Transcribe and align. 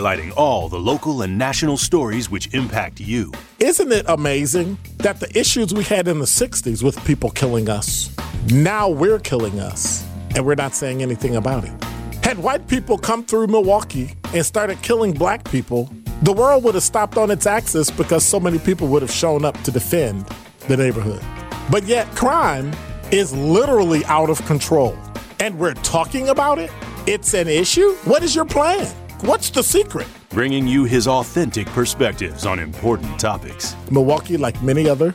highlighting 0.00 0.32
all 0.36 0.68
the 0.68 0.78
local 0.78 1.22
and 1.22 1.36
national 1.36 1.76
stories 1.76 2.30
which 2.30 2.52
impact 2.54 3.00
you. 3.00 3.30
Isn't 3.58 3.92
it 3.92 4.06
amazing 4.08 4.78
that 4.98 5.20
the 5.20 5.38
issues 5.38 5.74
we 5.74 5.84
had 5.84 6.08
in 6.08 6.18
the 6.18 6.24
60s 6.24 6.82
with 6.82 7.02
people 7.04 7.30
killing 7.30 7.68
us, 7.68 8.14
now 8.50 8.88
we're 8.88 9.18
killing 9.18 9.60
us, 9.60 10.06
and 10.34 10.46
we're 10.46 10.54
not 10.54 10.74
saying 10.74 11.02
anything 11.02 11.36
about 11.36 11.64
it? 11.64 11.84
Had 12.24 12.38
white 12.38 12.66
people 12.66 12.96
come 12.96 13.24
through 13.24 13.48
Milwaukee 13.48 14.14
and 14.32 14.44
started 14.44 14.80
killing 14.80 15.12
black 15.12 15.44
people, 15.50 15.90
the 16.22 16.32
world 16.32 16.64
would 16.64 16.74
have 16.74 16.84
stopped 16.84 17.18
on 17.18 17.30
its 17.30 17.46
axis 17.46 17.90
because 17.90 18.24
so 18.24 18.40
many 18.40 18.58
people 18.58 18.88
would 18.88 19.02
have 19.02 19.12
shown 19.12 19.44
up 19.44 19.60
to 19.64 19.70
defend 19.70 20.26
the 20.68 20.76
neighborhood. 20.76 21.22
But 21.70 21.84
yet, 21.84 22.06
crime 22.14 22.72
is 23.10 23.34
literally 23.34 24.04
out 24.06 24.30
of 24.30 24.44
control. 24.46 24.96
And 25.40 25.58
we're 25.58 25.74
talking 25.74 26.28
about 26.28 26.58
it? 26.58 26.70
It's 27.06 27.34
an 27.34 27.48
issue? 27.48 27.92
What 28.04 28.22
is 28.22 28.34
your 28.34 28.44
plan? 28.44 28.94
What's 29.22 29.50
the 29.50 29.62
secret? 29.62 30.06
Bringing 30.30 30.66
you 30.66 30.84
his 30.84 31.06
authentic 31.06 31.66
perspectives 31.68 32.46
on 32.46 32.58
important 32.58 33.20
topics. 33.20 33.76
Milwaukee, 33.90 34.38
like 34.38 34.62
many 34.62 34.88
other 34.88 35.12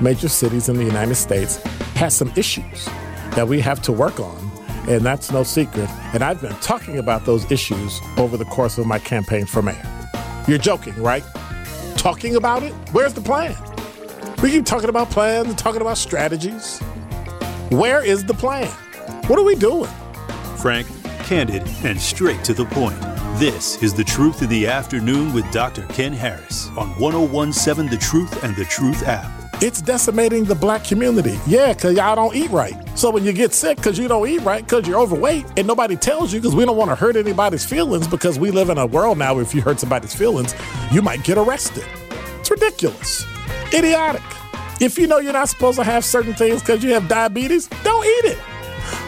major 0.00 0.28
cities 0.28 0.68
in 0.68 0.76
the 0.76 0.84
United 0.84 1.16
States, 1.16 1.56
has 1.96 2.14
some 2.14 2.32
issues 2.36 2.84
that 3.34 3.48
we 3.48 3.60
have 3.60 3.82
to 3.82 3.92
work 3.92 4.20
on 4.20 4.48
and 4.88 5.04
that's 5.04 5.32
no 5.32 5.42
secret. 5.42 5.90
And 6.14 6.22
I've 6.22 6.40
been 6.40 6.54
talking 6.60 6.98
about 6.98 7.26
those 7.26 7.50
issues 7.50 8.00
over 8.16 8.36
the 8.36 8.44
course 8.44 8.78
of 8.78 8.86
my 8.86 9.00
campaign 9.00 9.44
for 9.44 9.60
mayor. 9.60 9.82
You're 10.46 10.58
joking, 10.58 10.94
right? 10.94 11.24
Talking 11.96 12.36
about 12.36 12.62
it? 12.62 12.72
Where's 12.92 13.12
the 13.12 13.20
plan? 13.20 13.56
We 14.40 14.50
keep 14.50 14.66
talking 14.66 14.88
about 14.88 15.10
plans 15.10 15.48
and 15.48 15.58
talking 15.58 15.80
about 15.80 15.98
strategies. 15.98 16.78
Where 17.70 18.04
is 18.04 18.24
the 18.24 18.34
plan? 18.34 18.68
What 19.26 19.38
are 19.38 19.44
we 19.44 19.56
doing? 19.56 19.90
Frank, 20.58 20.86
candid, 21.24 21.64
and 21.84 22.00
straight 22.00 22.44
to 22.44 22.54
the 22.54 22.64
point. 22.64 23.07
This 23.36 23.80
is 23.84 23.94
The 23.94 24.02
Truth 24.02 24.42
of 24.42 24.48
the 24.48 24.66
Afternoon 24.66 25.32
with 25.32 25.48
Dr. 25.52 25.82
Ken 25.90 26.12
Harris 26.12 26.70
on 26.76 26.88
1017 26.98 27.88
The 27.88 27.96
Truth 27.96 28.42
and 28.42 28.56
The 28.56 28.64
Truth 28.64 29.06
app. 29.06 29.30
It's 29.62 29.80
decimating 29.80 30.42
the 30.42 30.56
black 30.56 30.82
community. 30.82 31.38
Yeah, 31.46 31.72
because 31.72 31.96
y'all 31.96 32.16
don't 32.16 32.34
eat 32.34 32.50
right. 32.50 32.74
So 32.98 33.10
when 33.10 33.24
you 33.24 33.32
get 33.32 33.54
sick 33.54 33.76
because 33.76 33.96
you 33.96 34.08
don't 34.08 34.28
eat 34.28 34.40
right, 34.40 34.64
because 34.64 34.88
you're 34.88 34.98
overweight, 34.98 35.46
and 35.56 35.68
nobody 35.68 35.94
tells 35.94 36.32
you 36.32 36.40
because 36.40 36.56
we 36.56 36.64
don't 36.64 36.76
want 36.76 36.90
to 36.90 36.96
hurt 36.96 37.14
anybody's 37.14 37.64
feelings 37.64 38.08
because 38.08 38.40
we 38.40 38.50
live 38.50 38.70
in 38.70 38.78
a 38.78 38.86
world 38.86 39.18
now 39.18 39.34
where 39.34 39.42
if 39.44 39.54
you 39.54 39.62
hurt 39.62 39.78
somebody's 39.78 40.14
feelings, 40.14 40.52
you 40.90 41.00
might 41.00 41.22
get 41.22 41.38
arrested. 41.38 41.84
It's 42.40 42.50
ridiculous. 42.50 43.24
Idiotic. 43.72 44.22
If 44.80 44.98
you 44.98 45.06
know 45.06 45.18
you're 45.18 45.32
not 45.32 45.48
supposed 45.48 45.78
to 45.78 45.84
have 45.84 46.04
certain 46.04 46.34
things 46.34 46.60
because 46.60 46.82
you 46.82 46.92
have 46.94 47.06
diabetes, 47.06 47.68
don't 47.84 48.04
eat 48.04 48.32
it. 48.32 48.38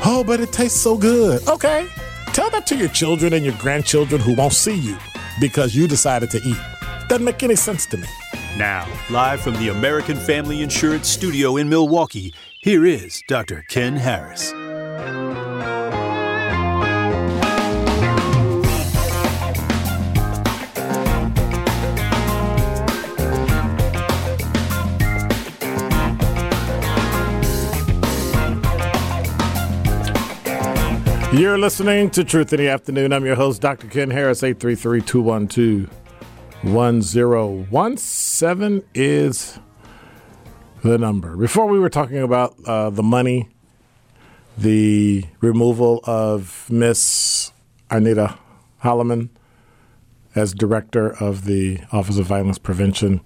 Oh, 0.05 0.23
but 0.25 0.39
it 0.39 0.53
tastes 0.53 0.81
so 0.81 0.97
good. 0.97 1.47
Okay. 1.49 1.89
Tell 2.33 2.49
that 2.51 2.67
to 2.69 2.77
your 2.77 2.89
children 2.89 3.33
and 3.33 3.45
your 3.45 3.57
grandchildren 3.57 4.21
who 4.21 4.35
won't 4.35 4.53
see 4.53 4.77
you 4.77 4.97
because 5.41 5.75
you 5.75 5.89
decided 5.89 6.31
to 6.31 6.39
eat. 6.45 6.57
Doesn't 7.09 7.25
make 7.25 7.43
any 7.43 7.57
sense 7.57 7.87
to 7.87 7.97
me. 7.97 8.07
Now, 8.57 8.87
live 9.11 9.41
from 9.41 9.55
the 9.55 9.69
American 9.69 10.17
Family 10.17 10.63
Insurance 10.63 11.09
Studio 11.09 11.57
in 11.57 11.69
Milwaukee, 11.69 12.33
here 12.61 12.87
is 12.87 13.23
Dr. 13.27 13.65
Ken 13.69 13.97
Harris. 13.97 14.53
You're 31.33 31.59
listening 31.59 32.11
to 32.11 32.25
Truth 32.25 32.53
in 32.53 32.59
the 32.59 32.67
Afternoon. 32.67 33.13
I'm 33.13 33.25
your 33.25 33.37
host, 33.37 33.63
Dr. 33.63 33.87
Ken 33.87 34.11
Harris, 34.11 34.43
833 34.43 35.01
212 35.01 35.89
1017 37.71 38.83
is 38.95 39.61
the 40.83 40.99
number. 40.99 41.37
Before 41.37 41.67
we 41.67 41.79
were 41.79 41.89
talking 41.89 42.19
about 42.19 42.57
uh, 42.67 42.91
the 42.91 43.05
money, 43.05 43.49
the 44.59 45.25
removal 45.41 46.01
of 46.03 46.67
Miss 46.69 47.53
Arnitta 47.91 48.37
Holliman 48.83 49.29
as 50.35 50.53
director 50.53 51.13
of 51.23 51.45
the 51.45 51.79
Office 51.93 52.19
of 52.19 52.27
Violence 52.27 52.59
Prevention. 52.59 53.21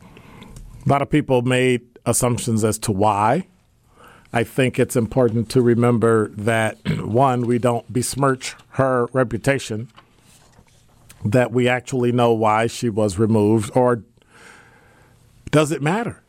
A 0.85 0.89
lot 0.91 1.01
of 1.01 1.09
people 1.09 1.41
made 1.41 1.81
assumptions 2.05 2.65
as 2.65 2.79
to 2.81 2.93
why. 2.93 3.49
I 4.35 4.43
think 4.43 4.81
it's 4.81 4.97
important 4.97 5.49
to 5.51 5.63
remember 5.63 6.29
that 6.31 6.77
one, 7.07 7.47
we 7.47 7.61
don't 7.61 7.91
besmirch 7.93 8.57
her 8.71 9.07
reputation 9.13 9.89
that 11.25 11.53
we 11.53 11.69
actually 11.69 12.11
know 12.11 12.33
why 12.33 12.67
she 12.67 12.89
was 12.89 13.17
removed, 13.17 13.71
or 13.77 14.03
does 15.53 15.71
it 15.71 15.81
matter? 15.81 16.21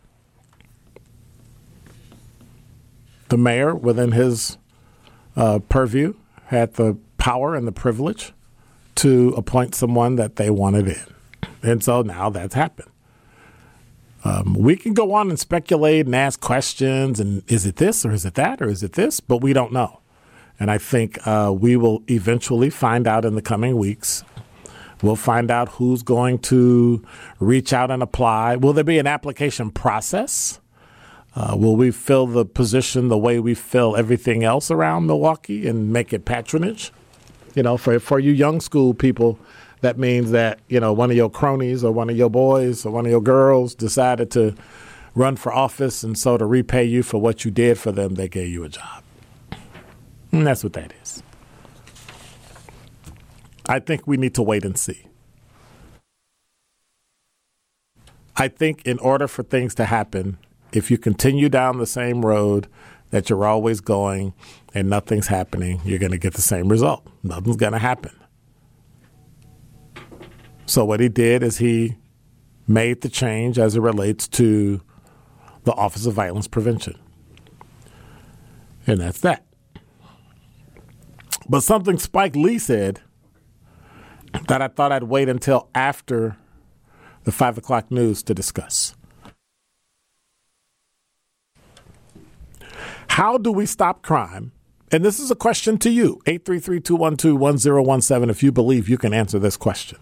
The 3.30 3.38
mayor, 3.38 3.74
within 3.74 4.12
his 4.12 4.60
uh, 5.36 5.58
purview, 5.68 6.14
had 6.46 6.76
the 6.76 7.00
power 7.18 7.56
and 7.56 7.68
the 7.68 7.72
privilege 7.72 8.34
to 8.96 9.30
appoint 9.36 9.74
someone 9.74 10.16
that 10.18 10.36
they 10.36 10.52
wanted 10.52 10.88
in. 10.88 11.06
And 11.64 11.84
so 11.84 12.04
now 12.04 12.30
that's 12.30 12.54
happened. 12.54 12.90
Um, 14.26 14.56
we 14.56 14.76
can 14.76 14.94
go 14.94 15.14
on 15.14 15.30
and 15.30 15.40
speculate 15.40 16.06
and 16.06 16.16
ask 16.16 16.42
questions 16.42 17.20
and 17.20 17.44
is 17.50 17.66
it 17.66 17.78
this 17.78 18.06
or 18.06 18.12
is 18.12 18.26
it 18.26 18.34
that 18.34 18.62
or 18.62 18.68
is 18.68 18.84
it 18.84 18.94
this? 18.94 19.22
But 19.22 19.38
we 19.38 19.54
don't 19.54 19.72
know. 19.72 20.02
And 20.60 20.70
I 20.70 20.78
think 20.78 21.26
uh, 21.26 21.54
we 21.58 21.78
will 21.78 22.04
eventually 22.10 22.70
find 22.70 23.08
out 23.08 23.24
in 23.24 23.36
the 23.36 23.42
coming 23.42 23.78
weeks 23.78 24.24
We'll 25.02 25.16
find 25.16 25.52
out 25.52 25.70
who's 25.70 26.04
going 26.04 26.40
to 26.40 27.04
reach 27.40 27.74
out 27.74 27.92
and 27.92 28.02
apply. 28.02 28.56
Will 28.56 28.74
there 28.74 28.84
be 28.84 28.98
an 28.98 29.08
application 29.08 29.70
process? 29.70 30.60
Uh, 31.36 31.56
will 31.58 31.76
we 31.76 31.92
fill 31.92 32.28
the 32.28 32.46
position 32.46 33.10
the 33.10 33.18
way 33.18 33.40
we 33.40 33.54
fill 33.54 33.96
everything 33.96 34.44
else 34.44 34.72
around 34.72 35.06
Milwaukee 35.06 35.68
and 35.68 35.92
make 35.92 36.14
it 36.14 36.24
patronage? 36.24 36.94
You 37.56 37.64
know, 37.64 37.78
for, 37.78 38.00
for 38.00 38.20
you 38.20 38.32
young 38.32 38.62
school 38.62 38.94
people, 38.94 39.38
that 39.82 39.98
means 39.98 40.32
that, 40.32 40.60
you 40.68 40.80
know, 40.80 40.94
one 40.94 41.12
of 41.12 41.18
your 41.18 41.30
cronies 41.30 41.84
or 41.84 41.92
one 41.92 42.10
of 42.10 42.18
your 42.18 42.30
boys 42.30 42.86
or 42.86 42.92
one 42.92 43.06
of 43.06 43.12
your 43.12 43.22
girls 43.22 43.76
decided 43.76 44.32
to 44.32 44.56
run 45.14 45.36
for 45.36 45.54
office, 45.54 46.04
and 46.04 46.18
so 46.18 46.38
to 46.38 46.46
repay 46.46 46.84
you 46.84 47.02
for 47.02 47.22
what 47.22 47.46
you 47.46 47.52
did 47.52 47.80
for 47.80 47.92
them, 47.92 48.16
they 48.16 48.28
gave 48.28 48.50
you 48.50 48.64
a 48.64 48.70
job. 48.70 49.04
And 50.32 50.46
that's 50.46 50.64
what 50.64 50.74
that 50.74 50.94
is. 51.02 51.24
I 53.68 53.80
think 53.80 54.06
we 54.06 54.18
need 54.18 54.34
to 54.36 54.44
wait 54.44 54.66
and 54.66 54.78
see. 54.78 55.08
I 58.36 58.50
think 58.50 58.86
in 58.86 59.00
order 59.00 59.28
for 59.28 59.44
things 59.44 59.74
to 59.76 59.86
happen, 59.86 60.38
if 60.74 60.92
you 60.92 60.98
continue 60.98 61.48
down 61.48 61.78
the 61.78 61.86
same 61.86 62.26
road 62.26 62.68
that 63.12 63.30
you're 63.30 63.46
always 63.46 63.80
going 63.80 64.34
and 64.74 64.90
nothing's 64.90 65.28
happening, 65.28 65.80
you're 65.86 66.00
going 66.00 66.12
to 66.12 66.18
get 66.18 66.34
the 66.34 66.42
same 66.42 66.68
result. 66.68 67.08
Nothing's 67.24 67.56
going 67.56 67.72
to 67.72 67.80
happen. 67.80 68.12
So, 70.66 70.84
what 70.84 71.00
he 71.00 71.10
did 71.10 71.44
is 71.44 71.58
he 71.58 71.96
made 72.68 73.02
the 73.02 73.10
change 73.10 73.60
as 73.60 73.76
it 73.76 73.82
relates 73.82 74.28
to 74.28 74.82
the 75.64 75.74
Office 75.74 76.06
of 76.06 76.14
Violence 76.14 76.48
Prevention. 76.48 76.98
And 78.88 79.00
that's 79.00 79.22
that. 79.22 79.46
But 81.48 81.62
something 81.62 81.98
Spike 82.00 82.36
Lee 82.36 82.58
said 82.58 83.02
that 84.48 84.62
I 84.62 84.68
thought 84.68 84.92
I'd 84.92 85.04
wait 85.04 85.30
until 85.30 85.70
after 85.76 86.38
the 87.24 87.32
five 87.32 87.58
o'clock 87.58 87.92
news 87.92 88.24
to 88.24 88.34
discuss. 88.34 88.96
How 93.10 93.38
do 93.38 93.52
we 93.52 93.66
stop 93.66 94.02
crime? 94.02 94.52
And 94.92 95.04
this 95.04 95.20
is 95.20 95.32
a 95.32 95.36
question 95.36 95.78
to 95.80 95.90
you 95.90 96.22
833 96.26 96.80
212 96.82 97.40
1017 97.40 98.30
if 98.30 98.44
you 98.44 98.52
believe 98.52 98.90
you 98.90 98.98
can 98.98 99.14
answer 99.14 99.40
this 99.40 99.58
question. 99.58 100.00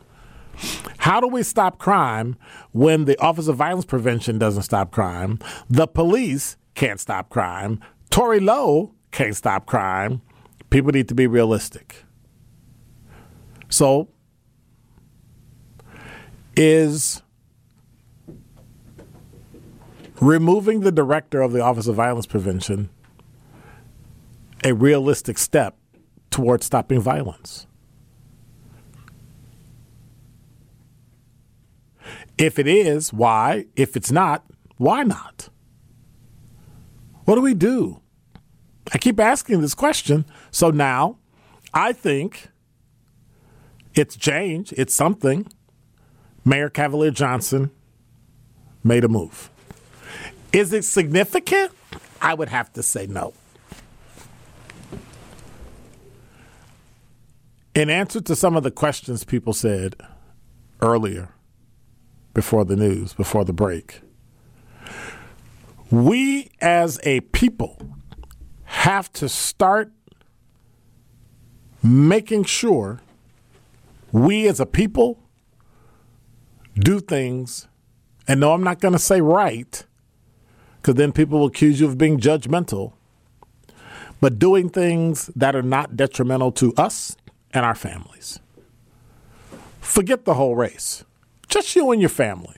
How 1.00 1.20
do 1.20 1.28
we 1.28 1.44
stop 1.44 1.80
crime 1.80 2.38
when 2.72 3.06
the 3.06 3.20
Office 3.20 3.48
of 3.48 3.58
Violence 3.58 3.86
Prevention 3.86 4.38
doesn't 4.38 4.64
stop 4.64 4.92
crime? 4.92 5.40
The 5.70 5.88
police 5.88 6.58
can't 6.76 7.00
stop 7.00 7.30
crime. 7.30 7.80
Tory 8.10 8.40
Lowe 8.40 8.94
can't 9.12 9.36
stop 9.36 9.66
crime. 9.66 10.22
People 10.70 10.92
need 10.92 11.08
to 11.10 11.16
be 11.16 11.28
realistic. 11.28 12.04
So 13.70 14.08
is 16.56 17.22
removing 20.22 20.82
the 20.82 20.92
director 20.92 21.42
of 21.42 21.52
the 21.52 21.60
Office 21.60 21.88
of 21.88 21.96
Violence 21.96 22.26
Prevention 22.26 22.90
a 24.64 24.74
realistic 24.74 25.38
step 25.38 25.78
towards 26.30 26.66
stopping 26.66 27.02
violence? 27.02 27.68
If 32.38 32.60
it 32.60 32.68
is, 32.68 33.14
why? 33.14 33.66
If 33.76 33.96
it's 33.96 34.12
not, 34.12 34.46
why 34.78 35.04
not? 35.04 35.50
What 37.26 37.36
do 37.36 37.42
we 37.42 37.54
do? 37.54 38.02
I 38.92 38.98
keep 38.98 39.20
asking 39.20 39.62
this 39.62 39.76
question. 39.76 40.26
So 40.52 40.70
now 40.72 41.18
I 41.74 41.94
think 41.94 42.50
it's 43.96 44.16
change, 44.16 44.74
it's 44.74 44.94
something. 44.94 45.48
Mayor 46.44 46.70
Cavalier 46.70 47.12
Johnson 47.12 47.72
made 48.84 49.04
a 49.04 49.08
move. 49.08 49.50
Is 50.52 50.74
it 50.74 50.84
significant? 50.84 51.72
I 52.22 52.34
would 52.34 52.50
have 52.50 52.72
to 52.74 52.84
say 52.84 53.08
no. 53.08 53.34
In 57.76 57.90
answer 57.90 58.22
to 58.22 58.36
some 58.36 58.56
of 58.56 58.64
the 58.64 58.72
questions 58.72 59.24
people 59.24 59.54
said 59.54 59.96
earlier, 60.82 61.30
before 62.34 62.66
the 62.66 62.76
news, 62.76 63.14
before 63.14 63.46
the 63.46 63.54
break, 63.54 64.02
we 65.92 66.50
as 66.62 67.00
a 67.04 67.22
people 67.22 67.78
have 68.64 69.12
to 69.14 69.30
start 69.30 69.92
making 71.84 72.44
sure 72.44 73.02
we 74.12 74.48
as 74.48 74.60
a 74.60 74.66
people 74.66 75.20
do 76.76 77.00
things, 77.00 77.68
and 78.28 78.40
no, 78.40 78.54
I'm 78.54 78.64
not 78.64 78.80
going 78.80 78.94
to 78.94 79.00
say 79.00 79.22
right, 79.22 79.86
because 80.82 80.96
then 80.96 81.12
people 81.12 81.40
will 81.40 81.48
accuse 81.48 81.80
you 81.80 81.88
of 81.88 81.98
being 81.98 82.20
judgmental, 82.20 82.94
but 84.20 84.40
doing 84.40 84.70
things 84.70 85.30
that 85.36 85.56
are 85.56 85.62
not 85.62 85.96
detrimental 85.96 86.52
to 86.54 86.74
us 86.76 87.16
and 87.52 87.66
our 87.66 87.76
families. 87.76 88.40
Forget 89.82 90.26
the 90.26 90.34
whole 90.36 90.56
race, 90.56 91.04
just 91.54 91.76
you 91.76 91.92
and 91.92 92.02
your 92.02 92.10
family. 92.10 92.56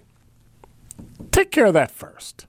Take 1.32 1.52
care 1.52 1.66
of 1.66 1.74
that 1.74 1.92
first. 1.92 2.48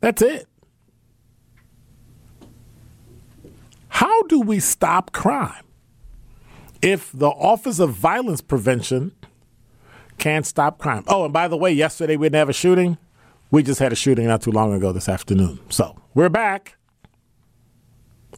That's 0.00 0.22
it. 0.22 0.46
How 3.88 4.22
do 4.24 4.40
we 4.40 4.60
stop 4.60 5.10
crime? 5.10 5.64
If 6.80 7.10
the 7.12 7.30
Office 7.30 7.80
of 7.80 7.90
Violence 7.90 8.40
Prevention 8.40 9.12
can't 10.18 10.46
stop 10.46 10.78
crime. 10.78 11.02
Oh, 11.08 11.24
and 11.24 11.32
by 11.32 11.48
the 11.48 11.56
way, 11.56 11.72
yesterday 11.72 12.16
we 12.16 12.26
didn't 12.26 12.36
have 12.36 12.48
a 12.48 12.52
shooting. 12.52 12.96
We 13.50 13.64
just 13.64 13.80
had 13.80 13.92
a 13.92 13.96
shooting 13.96 14.26
not 14.26 14.42
too 14.42 14.52
long 14.52 14.72
ago 14.72 14.92
this 14.92 15.08
afternoon. 15.08 15.58
So 15.68 16.00
we're 16.14 16.28
back. 16.28 16.76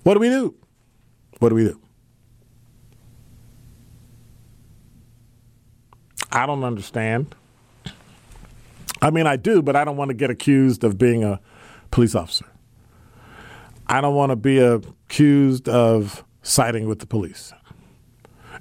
What 0.05 0.15
do 0.15 0.21
we 0.21 0.31
do? 0.31 0.55
What 1.41 1.51
do 1.51 1.55
we 1.55 1.65
do? 1.65 1.81
I 6.31 6.47
don't 6.47 6.65
understand. 6.65 7.35
I 9.01 9.11
mean, 9.11 9.27
I 9.27 9.37
do, 9.37 9.63
but 9.63 9.77
I 9.77 9.85
don't 9.85 9.97
want 9.97 10.11
to 10.11 10.15
get 10.15 10.31
accused 10.31 10.85
of 10.85 10.99
being 10.99 11.25
a 11.25 11.41
police 11.91 12.15
officer. 12.15 12.47
I 13.87 14.01
don't 14.01 14.15
want 14.15 14.31
to 14.31 14.37
be 14.37 14.59
accused 14.59 15.69
of 15.69 16.25
siding 16.43 16.89
with 16.89 16.99
the 16.99 17.07
police. 17.07 17.53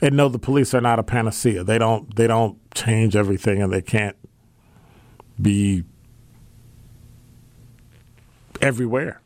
And 0.02 0.16
no, 0.16 0.30
the 0.30 0.40
police 0.40 0.74
are 0.74 0.82
not 0.82 1.00
a 1.00 1.04
panacea. 1.04 1.64
They 1.64 1.78
don't 1.78 2.16
they 2.16 2.28
don't 2.28 2.60
change 2.74 3.16
everything 3.16 3.62
and 3.62 3.74
they 3.74 3.82
can't 3.82 4.16
be 5.42 5.84
everywhere. 8.62 9.22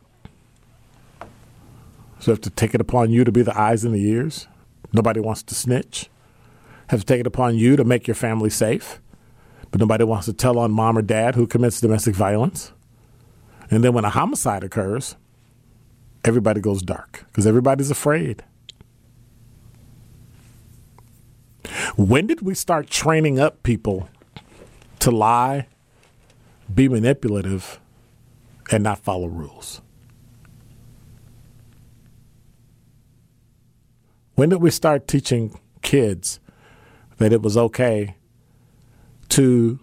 So 2.20 2.32
have 2.32 2.42
to 2.42 2.50
take 2.52 2.76
it 2.76 2.82
upon 2.82 3.10
you 3.10 3.24
to 3.24 3.32
be 3.32 3.42
the 3.42 3.60
eyes 3.60 3.84
and 3.84 3.96
the 3.96 4.08
ears. 4.08 4.48
Nobody 4.94 5.20
wants 5.20 5.44
to 5.44 5.56
snitch. 5.56 6.11
Have 6.92 7.06
taken 7.06 7.26
upon 7.26 7.56
you 7.56 7.78
to 7.78 7.86
make 7.86 8.06
your 8.06 8.16
family 8.16 8.50
safe. 8.50 9.00
But 9.72 9.80
nobody 9.80 10.04
wants 10.04 10.26
to 10.26 10.34
tell 10.34 10.60
on 10.60 10.74
mom 10.74 10.98
or 10.98 11.02
dad 11.02 11.36
who 11.36 11.48
commits 11.48 11.80
domestic 11.80 12.14
violence. 12.14 12.74
And 13.70 13.82
then 13.82 13.94
when 13.94 14.04
a 14.04 14.10
homicide 14.10 14.62
occurs, 14.66 15.16
everybody 16.26 16.60
goes 16.60 16.82
dark 16.82 17.24
because 17.28 17.48
everybody's 17.48 17.92
afraid. 17.92 18.44
When 21.96 22.28
did 22.28 22.42
we 22.42 22.54
start 22.54 22.90
training 22.90 23.40
up 23.40 23.64
people 23.64 24.10
to 25.00 25.12
lie, 25.12 25.68
be 26.74 26.90
manipulative, 26.90 27.80
and 28.70 28.84
not 28.84 29.00
follow 29.00 29.28
rules? 29.28 29.80
When 34.36 34.50
did 34.50 34.62
we 34.62 34.72
start 34.72 35.08
teaching 35.08 35.58
kids 35.82 36.42
that 37.22 37.32
it 37.32 37.42
was 37.42 37.58
okay 37.58 38.16
to 39.30 39.80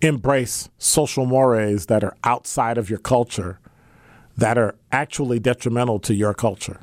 embrace 0.00 0.68
social 0.78 1.24
mores 1.24 1.86
that 1.86 2.02
are 2.02 2.16
outside 2.24 2.76
of 2.76 2.90
your 2.90 2.98
culture 2.98 3.58
that 4.36 4.58
are 4.58 4.74
actually 4.90 5.38
detrimental 5.38 5.98
to 6.00 6.14
your 6.14 6.34
culture. 6.34 6.80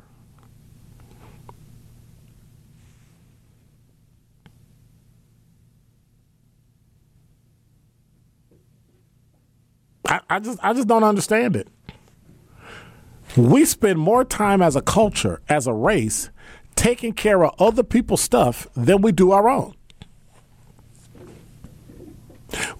I, 10.06 10.20
I, 10.28 10.40
just 10.40 10.58
I 10.62 10.72
just 10.72 10.88
don't 10.88 11.04
understand 11.04 11.54
it. 11.54 11.68
We 13.36 13.64
spend 13.64 13.98
more 13.98 14.24
time 14.24 14.60
as 14.60 14.74
a 14.74 14.82
culture, 14.82 15.40
as 15.48 15.68
a 15.68 15.72
race, 15.72 16.30
taking 16.74 17.12
care 17.12 17.44
of 17.44 17.54
other 17.60 17.84
people's 17.84 18.20
stuff 18.20 18.66
than 18.74 19.02
we 19.02 19.12
do 19.12 19.30
our 19.30 19.48
own. 19.48 19.74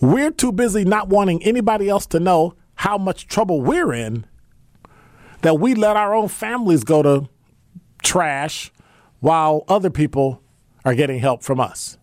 We're 0.00 0.30
too 0.30 0.52
busy 0.52 0.84
not 0.84 1.08
wanting 1.08 1.42
anybody 1.42 1.88
else 1.88 2.06
to 2.06 2.20
know 2.20 2.54
how 2.76 2.98
much 2.98 3.26
trouble 3.26 3.60
we're 3.60 3.92
in 3.92 4.24
that 5.42 5.58
we 5.58 5.74
let 5.74 5.96
our 5.96 6.14
own 6.14 6.28
families 6.28 6.84
go 6.84 7.02
to 7.02 7.28
trash 8.02 8.72
while 9.20 9.64
other 9.68 9.90
people 9.90 10.42
are 10.84 10.94
getting 10.94 11.18
help 11.18 11.42
from 11.42 11.60
us. 11.60 11.98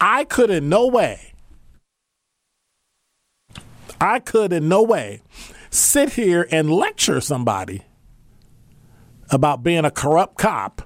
I 0.00 0.24
could 0.24 0.50
in 0.50 0.68
no 0.68 0.86
way, 0.86 1.34
I 4.00 4.18
could 4.18 4.52
in 4.52 4.68
no 4.68 4.82
way 4.82 5.22
sit 5.70 6.14
here 6.14 6.46
and 6.50 6.70
lecture 6.70 7.20
somebody 7.20 7.82
about 9.30 9.62
being 9.62 9.84
a 9.84 9.90
corrupt 9.90 10.38
cop 10.38 10.82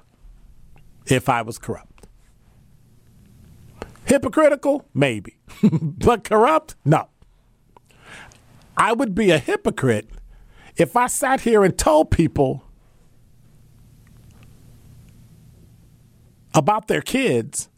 if 1.05 1.29
I 1.29 1.41
was 1.41 1.57
corrupt. 1.57 1.90
Hypocritical? 4.11 4.83
Maybe. 4.93 5.37
but 5.71 6.25
corrupt? 6.25 6.75
No. 6.83 7.07
I 8.75 8.91
would 8.91 9.15
be 9.15 9.31
a 9.31 9.37
hypocrite 9.37 10.09
if 10.75 10.97
I 10.97 11.07
sat 11.07 11.39
here 11.39 11.63
and 11.63 11.77
told 11.77 12.11
people 12.11 12.65
about 16.53 16.89
their 16.89 16.99
kids 16.99 17.69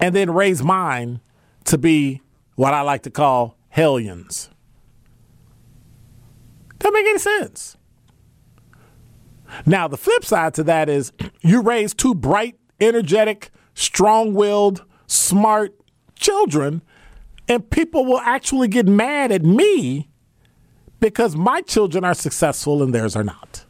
and 0.00 0.14
then 0.14 0.30
raise 0.30 0.62
mine 0.62 1.20
to 1.66 1.76
be 1.76 2.22
what 2.54 2.72
I 2.72 2.80
like 2.80 3.02
to 3.02 3.10
call 3.10 3.58
hellions. 3.68 4.48
Doesn't 6.78 6.94
make 6.94 7.06
any 7.06 7.18
sense. 7.18 7.76
Now, 9.66 9.88
the 9.88 9.98
flip 9.98 10.24
side 10.24 10.54
to 10.54 10.64
that 10.64 10.88
is 10.88 11.12
you 11.42 11.60
raise 11.60 11.92
two 11.92 12.14
bright, 12.14 12.58
energetic, 12.80 13.50
strong 13.74 14.32
willed, 14.32 14.86
smart 15.08 15.74
children, 16.14 16.82
and 17.48 17.68
people 17.68 18.04
will 18.04 18.20
actually 18.20 18.68
get 18.68 18.86
mad 18.86 19.32
at 19.32 19.42
me 19.42 20.08
because 21.00 21.34
my 21.34 21.60
children 21.62 22.04
are 22.04 22.14
successful 22.14 22.82
and 22.82 22.94
theirs 22.94 23.16
are 23.16 23.24
not. 23.24 23.64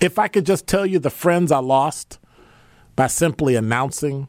If 0.00 0.18
I 0.18 0.28
could 0.28 0.46
just 0.46 0.66
tell 0.66 0.86
you 0.86 0.98
the 0.98 1.10
friends 1.10 1.52
I 1.52 1.58
lost 1.58 2.18
by 2.96 3.06
simply 3.06 3.54
announcing 3.54 4.28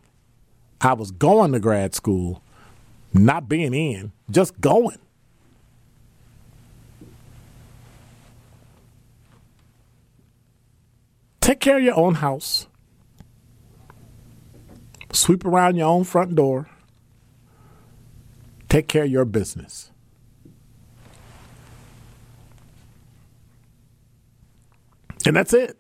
I 0.82 0.94
was 0.94 1.12
going 1.12 1.54
to 1.54 1.60
grad 1.60 1.94
school, 1.96 2.42
not 3.14 3.48
being 3.48 3.74
in, 3.74 4.12
just 4.30 4.60
going. 4.60 4.98
Take 11.40 11.60
care 11.60 11.78
of 11.78 11.84
your 11.84 11.98
own 11.98 12.16
house. 12.16 12.68
Sweep 15.14 15.46
around 15.46 15.76
your 15.76 15.88
own 15.88 16.04
front 16.04 16.36
door. 16.36 16.70
Take 18.70 18.88
care 18.88 19.04
of 19.04 19.12
your 19.12 19.26
business. 19.26 19.92
And 25.26 25.36
that's 25.36 25.54
it. 25.54 25.78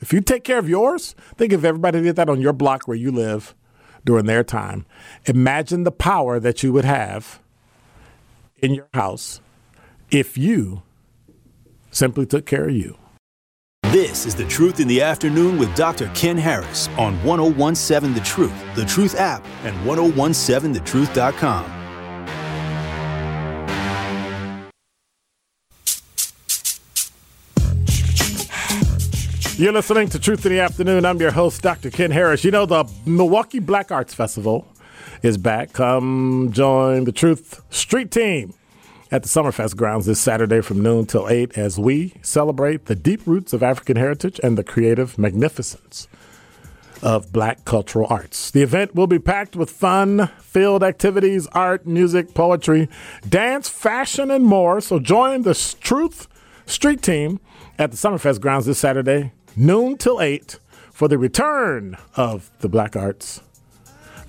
If 0.00 0.12
you 0.12 0.20
take 0.20 0.44
care 0.44 0.58
of 0.58 0.68
yours, 0.68 1.14
think 1.36 1.52
if 1.52 1.62
everybody 1.64 2.02
did 2.02 2.16
that 2.16 2.28
on 2.28 2.40
your 2.40 2.54
block 2.54 2.88
where 2.88 2.96
you 2.96 3.12
live 3.12 3.54
during 4.04 4.26
their 4.26 4.42
time. 4.42 4.86
Imagine 5.26 5.84
the 5.84 5.92
power 5.92 6.40
that 6.40 6.62
you 6.62 6.72
would 6.72 6.86
have 6.86 7.40
in 8.58 8.74
your 8.74 8.88
house 8.94 9.40
if 10.10 10.38
you 10.38 10.82
simply 11.90 12.24
took 12.24 12.46
care 12.46 12.68
of 12.68 12.74
you. 12.74 12.99
This 13.90 14.24
is 14.24 14.36
The 14.36 14.46
Truth 14.46 14.78
in 14.78 14.86
the 14.86 15.02
Afternoon 15.02 15.58
with 15.58 15.74
Dr. 15.74 16.08
Ken 16.14 16.36
Harris 16.36 16.86
on 16.90 17.20
1017 17.24 18.14
The 18.14 18.20
Truth, 18.20 18.54
The 18.76 18.84
Truth 18.84 19.16
app, 19.16 19.44
and 19.64 19.76
1017thetruth.com. 19.78 21.64
You're 29.56 29.72
listening 29.72 30.08
to 30.10 30.20
Truth 30.20 30.46
in 30.46 30.52
the 30.52 30.60
Afternoon. 30.60 31.04
I'm 31.04 31.18
your 31.18 31.32
host, 31.32 31.60
Dr. 31.60 31.90
Ken 31.90 32.12
Harris. 32.12 32.44
You 32.44 32.52
know, 32.52 32.66
the 32.66 32.84
Milwaukee 33.06 33.58
Black 33.58 33.90
Arts 33.90 34.14
Festival 34.14 34.68
is 35.24 35.36
back. 35.36 35.72
Come 35.72 36.50
join 36.52 37.02
the 37.02 37.12
Truth 37.12 37.60
Street 37.70 38.12
Team 38.12 38.54
at 39.10 39.22
the 39.22 39.28
Summerfest 39.28 39.76
grounds 39.76 40.06
this 40.06 40.20
Saturday 40.20 40.60
from 40.60 40.82
noon 40.82 41.06
till 41.06 41.28
8 41.28 41.58
as 41.58 41.78
we 41.78 42.14
celebrate 42.22 42.86
the 42.86 42.94
deep 42.94 43.26
roots 43.26 43.52
of 43.52 43.62
African 43.62 43.96
heritage 43.96 44.40
and 44.42 44.56
the 44.56 44.64
creative 44.64 45.18
magnificence 45.18 46.06
of 47.02 47.32
black 47.32 47.64
cultural 47.64 48.06
arts. 48.10 48.50
The 48.50 48.62
event 48.62 48.94
will 48.94 49.06
be 49.06 49.18
packed 49.18 49.56
with 49.56 49.70
fun 49.70 50.28
filled 50.38 50.82
activities, 50.82 51.46
art, 51.48 51.86
music, 51.86 52.34
poetry, 52.34 52.88
dance, 53.28 53.68
fashion, 53.68 54.30
and 54.30 54.44
more. 54.44 54.80
So 54.80 54.98
join 54.98 55.42
the 55.42 55.54
Truth 55.80 56.28
Street 56.66 57.02
Team 57.02 57.40
at 57.78 57.90
the 57.90 57.96
Summerfest 57.96 58.40
grounds 58.40 58.66
this 58.66 58.78
Saturday 58.78 59.32
noon 59.56 59.96
till 59.96 60.20
8 60.20 60.58
for 60.92 61.08
the 61.08 61.18
return 61.18 61.96
of 62.16 62.50
the 62.60 62.68
Black 62.68 62.94
Arts 62.94 63.40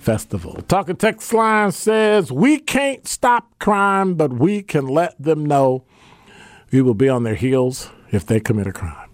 Festival. 0.02 0.56
Talking 0.68 0.96
text 0.96 1.32
line 1.32 1.72
says, 1.72 2.32
We 2.32 2.58
can't 2.58 3.08
stop 3.08 3.60
crime, 3.60 4.16
but 4.16 4.34
we 4.34 4.64
can 4.64 4.88
let 4.88 5.22
them 5.22 5.46
know 5.46 5.86
we 6.72 6.82
will 6.82 6.96
be 6.96 7.08
on 7.08 7.22
their 7.24 7.36
heels 7.36 7.92
if 8.12 8.26
they 8.26 8.40
commit 8.40 8.66
a 8.66 8.74
crime. 8.74 9.10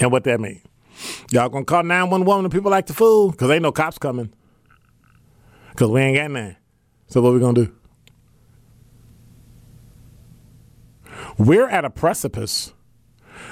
And 0.00 0.10
what 0.10 0.24
that 0.24 0.40
mean? 0.40 0.62
Y'all 1.30 1.48
gonna 1.48 1.64
call 1.64 1.84
911 1.84 2.46
and 2.46 2.52
people 2.52 2.72
like 2.72 2.86
a 2.88 2.92
fool? 2.92 3.30
Because 3.30 3.50
ain't 3.50 3.62
no 3.62 3.70
cops 3.70 3.98
coming. 3.98 4.32
Because 5.70 5.90
we 5.90 6.00
ain't 6.00 6.16
got 6.16 6.30
none. 6.32 6.56
So 7.06 7.22
what 7.22 7.34
we 7.34 7.38
gonna 7.38 7.66
do? 7.66 7.72
We're 11.38 11.68
at 11.68 11.84
a 11.84 11.90
precipice 11.90 12.72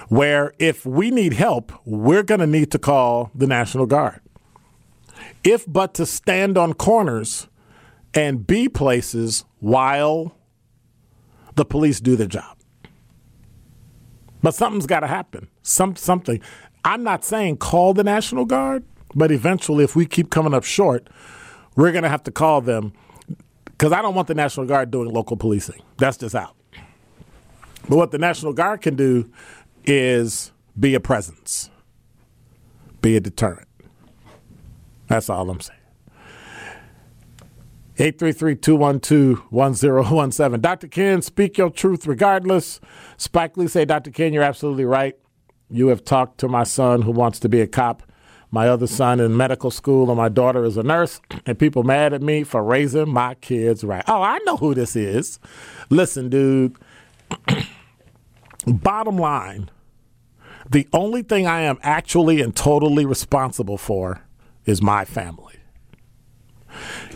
where 0.09 0.55
if 0.59 0.85
we 0.85 1.13
need 1.13 1.35
help, 1.35 1.73
we're 1.85 2.25
to 2.41 2.47
need 2.49 2.73
to 2.73 2.81
call 2.81 3.31
the 3.33 3.47
National 3.47 3.87
Guard. 3.87 4.22
If 5.45 5.65
but 5.67 5.95
to 5.95 6.07
stand 6.07 6.57
on 6.57 6.75
corners 6.75 7.49
and 8.15 8.47
be 8.47 8.69
places 8.69 9.45
while 9.61 10.37
the 11.57 11.65
police 11.65 12.01
do 12.01 12.17
their 12.17 12.27
job. 12.27 12.57
But 14.43 14.55
something's 14.55 14.87
got 14.87 15.01
to 15.01 15.07
happen. 15.07 15.49
Some 15.63 15.97
something. 15.97 16.41
I'm 16.85 17.03
not 17.05 17.25
saying 17.25 17.59
call 17.59 17.95
the 17.95 18.05
National 18.05 18.45
Guard, 18.45 18.85
but 19.15 19.31
eventually, 19.31 19.85
if 19.85 19.95
we 19.95 20.05
keep 20.05 20.31
coming 20.31 20.53
up 20.53 20.65
short, 20.65 21.09
we're 21.77 21.93
going 21.93 22.03
to 22.03 22.09
have 22.09 22.25
to 22.25 22.33
call 22.33 22.61
them 22.61 22.93
because 23.65 23.93
I 23.93 24.03
don't 24.03 24.15
want 24.15 24.29
the 24.29 24.35
National 24.35 24.67
Guard 24.67 24.91
doing 24.91 25.09
local 25.11 25.37
policing. 25.37 25.81
That's 25.99 26.17
just 26.17 26.35
out. 26.35 26.57
But 27.89 27.97
what 27.97 28.11
the 28.11 28.19
National 28.19 28.53
Guard 28.53 28.81
can 28.81 28.97
do 28.97 29.31
is 29.85 30.53
be 30.79 30.95
a 30.95 31.01
presence, 31.01 31.71
be 33.01 33.17
a 33.17 33.21
deterrent. 33.21 33.69
That's 35.13 35.29
all 35.29 35.51
I'm 35.51 35.61
saying. 35.61 35.79
833-212-1017. 37.99 40.63
Dr. 40.63 40.89
Ken, 40.89 41.21
speak 41.21 41.59
your 41.59 41.69
truth 41.69 42.07
regardless. 42.07 42.81
Spike 43.19 43.59
Lee 43.59 43.69
say, 43.69 43.85
Dr. 43.85 44.11
Ken, 44.11 44.33
you're 44.33 44.43
absolutely 44.43 44.87
right. 44.87 45.15
You 45.69 45.89
have 45.89 46.03
talked 46.03 46.39
to 46.39 46.49
my 46.49 46.65
son 46.65 47.03
who 47.03 47.11
wants 47.11 47.39
to 47.41 47.51
be 47.51 47.61
a 47.61 47.67
cop, 47.67 48.03
my 48.51 48.69
other 48.69 48.87
son 48.87 49.21
in 49.21 49.37
medical 49.37 49.71
school, 49.71 50.09
and 50.09 50.17
my 50.17 50.31
daughter 50.31 50.65
is 50.65 50.79
a 50.79 50.83
nurse, 50.83 51.21
and 51.45 51.59
people 51.59 51.83
mad 51.83 52.15
at 52.15 52.23
me 52.23 52.43
for 52.43 52.65
raising 52.65 53.11
my 53.11 53.35
kids 53.35 53.85
right. 53.85 54.05
Oh, 54.09 54.23
I 54.23 54.39
know 54.47 54.57
who 54.57 54.75
this 54.75 54.97
is. 54.97 55.39
Listen, 55.91 56.31
dude. 56.31 56.75
Bottom 58.67 59.19
line, 59.19 59.71
the 60.71 60.89
only 60.95 61.23
thing 61.23 61.47
I 61.47 61.61
am 61.61 61.79
actually 61.83 62.41
and 62.41 62.57
totally 62.57 63.05
responsible 63.05 63.77
for 63.77 64.23
is 64.65 64.83
my 64.83 65.05
family. 65.05 65.55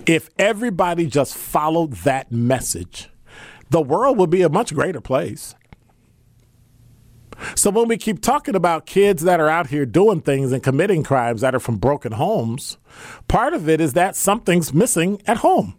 If 0.06 0.30
everybody 0.38 1.06
just 1.06 1.34
followed 1.34 1.92
that 2.04 2.30
message, 2.30 3.08
the 3.70 3.80
world 3.80 4.18
would 4.18 4.30
be 4.30 4.42
a 4.42 4.48
much 4.48 4.74
greater 4.74 5.00
place. 5.00 5.54
So 7.54 7.70
when 7.70 7.88
we 7.88 7.98
keep 7.98 8.22
talking 8.22 8.54
about 8.54 8.86
kids 8.86 9.22
that 9.24 9.40
are 9.40 9.48
out 9.48 9.68
here 9.68 9.84
doing 9.84 10.20
things 10.20 10.52
and 10.52 10.62
committing 10.62 11.02
crimes 11.02 11.42
that 11.42 11.54
are 11.54 11.60
from 11.60 11.76
broken 11.76 12.12
homes, 12.12 12.78
part 13.28 13.52
of 13.52 13.68
it 13.68 13.80
is 13.80 13.92
that 13.92 14.16
something's 14.16 14.72
missing 14.72 15.20
at 15.26 15.38
home 15.38 15.78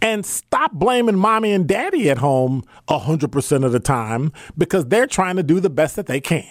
and 0.00 0.24
stop 0.24 0.72
blaming 0.72 1.16
mommy 1.16 1.52
and 1.52 1.66
daddy 1.66 2.10
at 2.10 2.18
home 2.18 2.64
100% 2.88 3.64
of 3.64 3.72
the 3.72 3.80
time 3.80 4.32
because 4.56 4.86
they're 4.86 5.06
trying 5.06 5.36
to 5.36 5.42
do 5.42 5.60
the 5.60 5.70
best 5.70 5.96
that 5.96 6.06
they 6.06 6.20
can. 6.20 6.50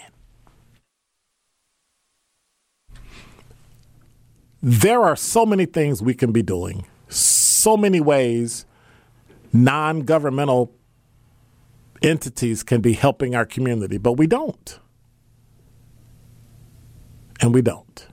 There 4.66 5.02
are 5.02 5.14
so 5.14 5.44
many 5.44 5.66
things 5.66 6.00
we 6.00 6.14
can 6.14 6.32
be 6.32 6.42
doing, 6.42 6.86
so 7.10 7.76
many 7.76 8.00
ways 8.00 8.64
non 9.52 10.00
governmental 10.00 10.72
entities 12.00 12.62
can 12.62 12.80
be 12.80 12.94
helping 12.94 13.34
our 13.34 13.44
community, 13.44 13.98
but 13.98 14.14
we 14.14 14.26
don't. 14.26 14.78
And 17.42 17.52
we 17.52 17.60
don't. 17.60 18.06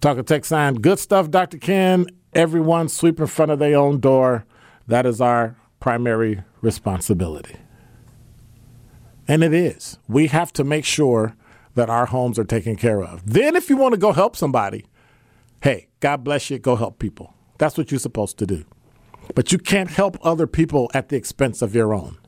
Talking 0.00 0.24
text 0.24 0.48
sign, 0.48 0.74
good 0.74 0.98
stuff, 0.98 1.30
Dr. 1.30 1.58
Ken. 1.58 2.08
Everyone 2.32 2.88
sweep 2.88 3.20
in 3.20 3.28
front 3.28 3.52
of 3.52 3.60
their 3.60 3.78
own 3.78 4.00
door. 4.00 4.44
That 4.88 5.06
is 5.06 5.20
our 5.20 5.54
primary 5.78 6.42
responsibility. 6.60 7.54
And 9.28 9.44
it 9.44 9.54
is. 9.54 9.96
We 10.08 10.26
have 10.26 10.52
to 10.54 10.64
make 10.64 10.84
sure 10.84 11.36
that 11.80 11.88
our 11.88 12.04
homes 12.04 12.38
are 12.38 12.44
taken 12.44 12.76
care 12.76 13.02
of. 13.02 13.24
Then, 13.24 13.56
if 13.56 13.70
you 13.70 13.76
want 13.78 13.94
to 13.94 13.98
go 13.98 14.12
help 14.12 14.36
somebody, 14.36 14.84
hey, 15.62 15.88
God 16.00 16.22
bless 16.22 16.50
you, 16.50 16.58
go 16.58 16.76
help 16.76 16.98
people. 16.98 17.32
That's 17.56 17.78
what 17.78 17.90
you're 17.90 17.98
supposed 17.98 18.36
to 18.36 18.46
do. 18.46 18.66
But 19.34 19.50
you 19.50 19.56
can't 19.56 19.88
help 19.88 20.18
other 20.20 20.46
people 20.46 20.90
at 20.92 21.08
the 21.08 21.16
expense 21.16 21.62
of 21.62 21.74
your 21.74 21.94
own. 21.94 22.18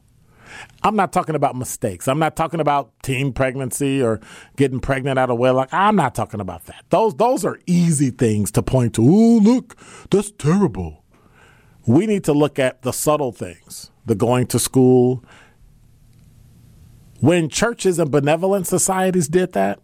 I'm 0.83 0.97
not 0.97 1.13
talking 1.13 1.35
about 1.35 1.55
mistakes. 1.55 2.09
I'm 2.09 2.19
not 2.19 2.35
talking 2.35 2.61
about 2.61 2.93
teen 3.03 3.35
pregnancy 3.35 4.03
or 4.03 4.21
getting 4.57 4.81
pregnant 4.81 5.19
out 5.19 5.29
of 5.29 5.37
wedlock. 5.37 5.69
I'm 5.71 5.97
not 5.97 6.15
talking 6.15 6.41
about 6.41 6.65
that. 6.67 6.87
Those 6.89 7.15
those 7.17 7.45
are 7.45 7.59
easy 7.67 8.09
things 8.09 8.51
to 8.53 8.63
point 8.63 8.95
to. 8.95 9.03
Oh, 9.03 9.39
look, 9.43 9.77
that's 10.11 10.31
terrible. 10.31 11.05
We 11.87 12.07
need 12.07 12.25
to 12.25 12.33
look 12.33 12.59
at 12.59 12.81
the 12.83 12.93
subtle 12.93 13.33
things. 13.33 13.91
The 14.07 14.15
going 14.15 14.47
to 14.47 14.59
school. 14.59 15.23
When 17.23 17.49
churches 17.49 18.01
and 18.01 18.11
benevolent 18.11 18.67
societies 18.67 19.29
did 19.29 19.53
that, 19.53 19.79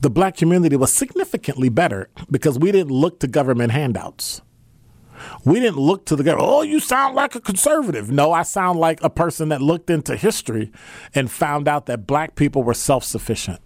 the 0.00 0.08
black 0.08 0.36
community 0.36 0.76
was 0.76 0.92
significantly 0.92 1.68
better 1.68 2.08
because 2.30 2.56
we 2.56 2.70
didn't 2.70 2.92
look 2.92 3.18
to 3.18 3.26
government 3.26 3.72
handouts. 3.72 4.40
We 5.44 5.58
didn't 5.58 5.78
look 5.78 6.06
to 6.06 6.14
the 6.14 6.22
government. 6.22 6.48
oh, 6.48 6.62
you 6.62 6.78
sound 6.78 7.16
like 7.16 7.34
a 7.34 7.40
conservative. 7.40 8.12
No, 8.12 8.30
I 8.32 8.44
sound 8.44 8.78
like 8.78 9.02
a 9.02 9.10
person 9.10 9.48
that 9.48 9.60
looked 9.60 9.90
into 9.90 10.14
history 10.14 10.70
and 11.16 11.28
found 11.28 11.66
out 11.66 11.86
that 11.86 12.06
black 12.06 12.36
people 12.36 12.62
were 12.62 12.74
self 12.74 13.02
sufficient. 13.02 13.58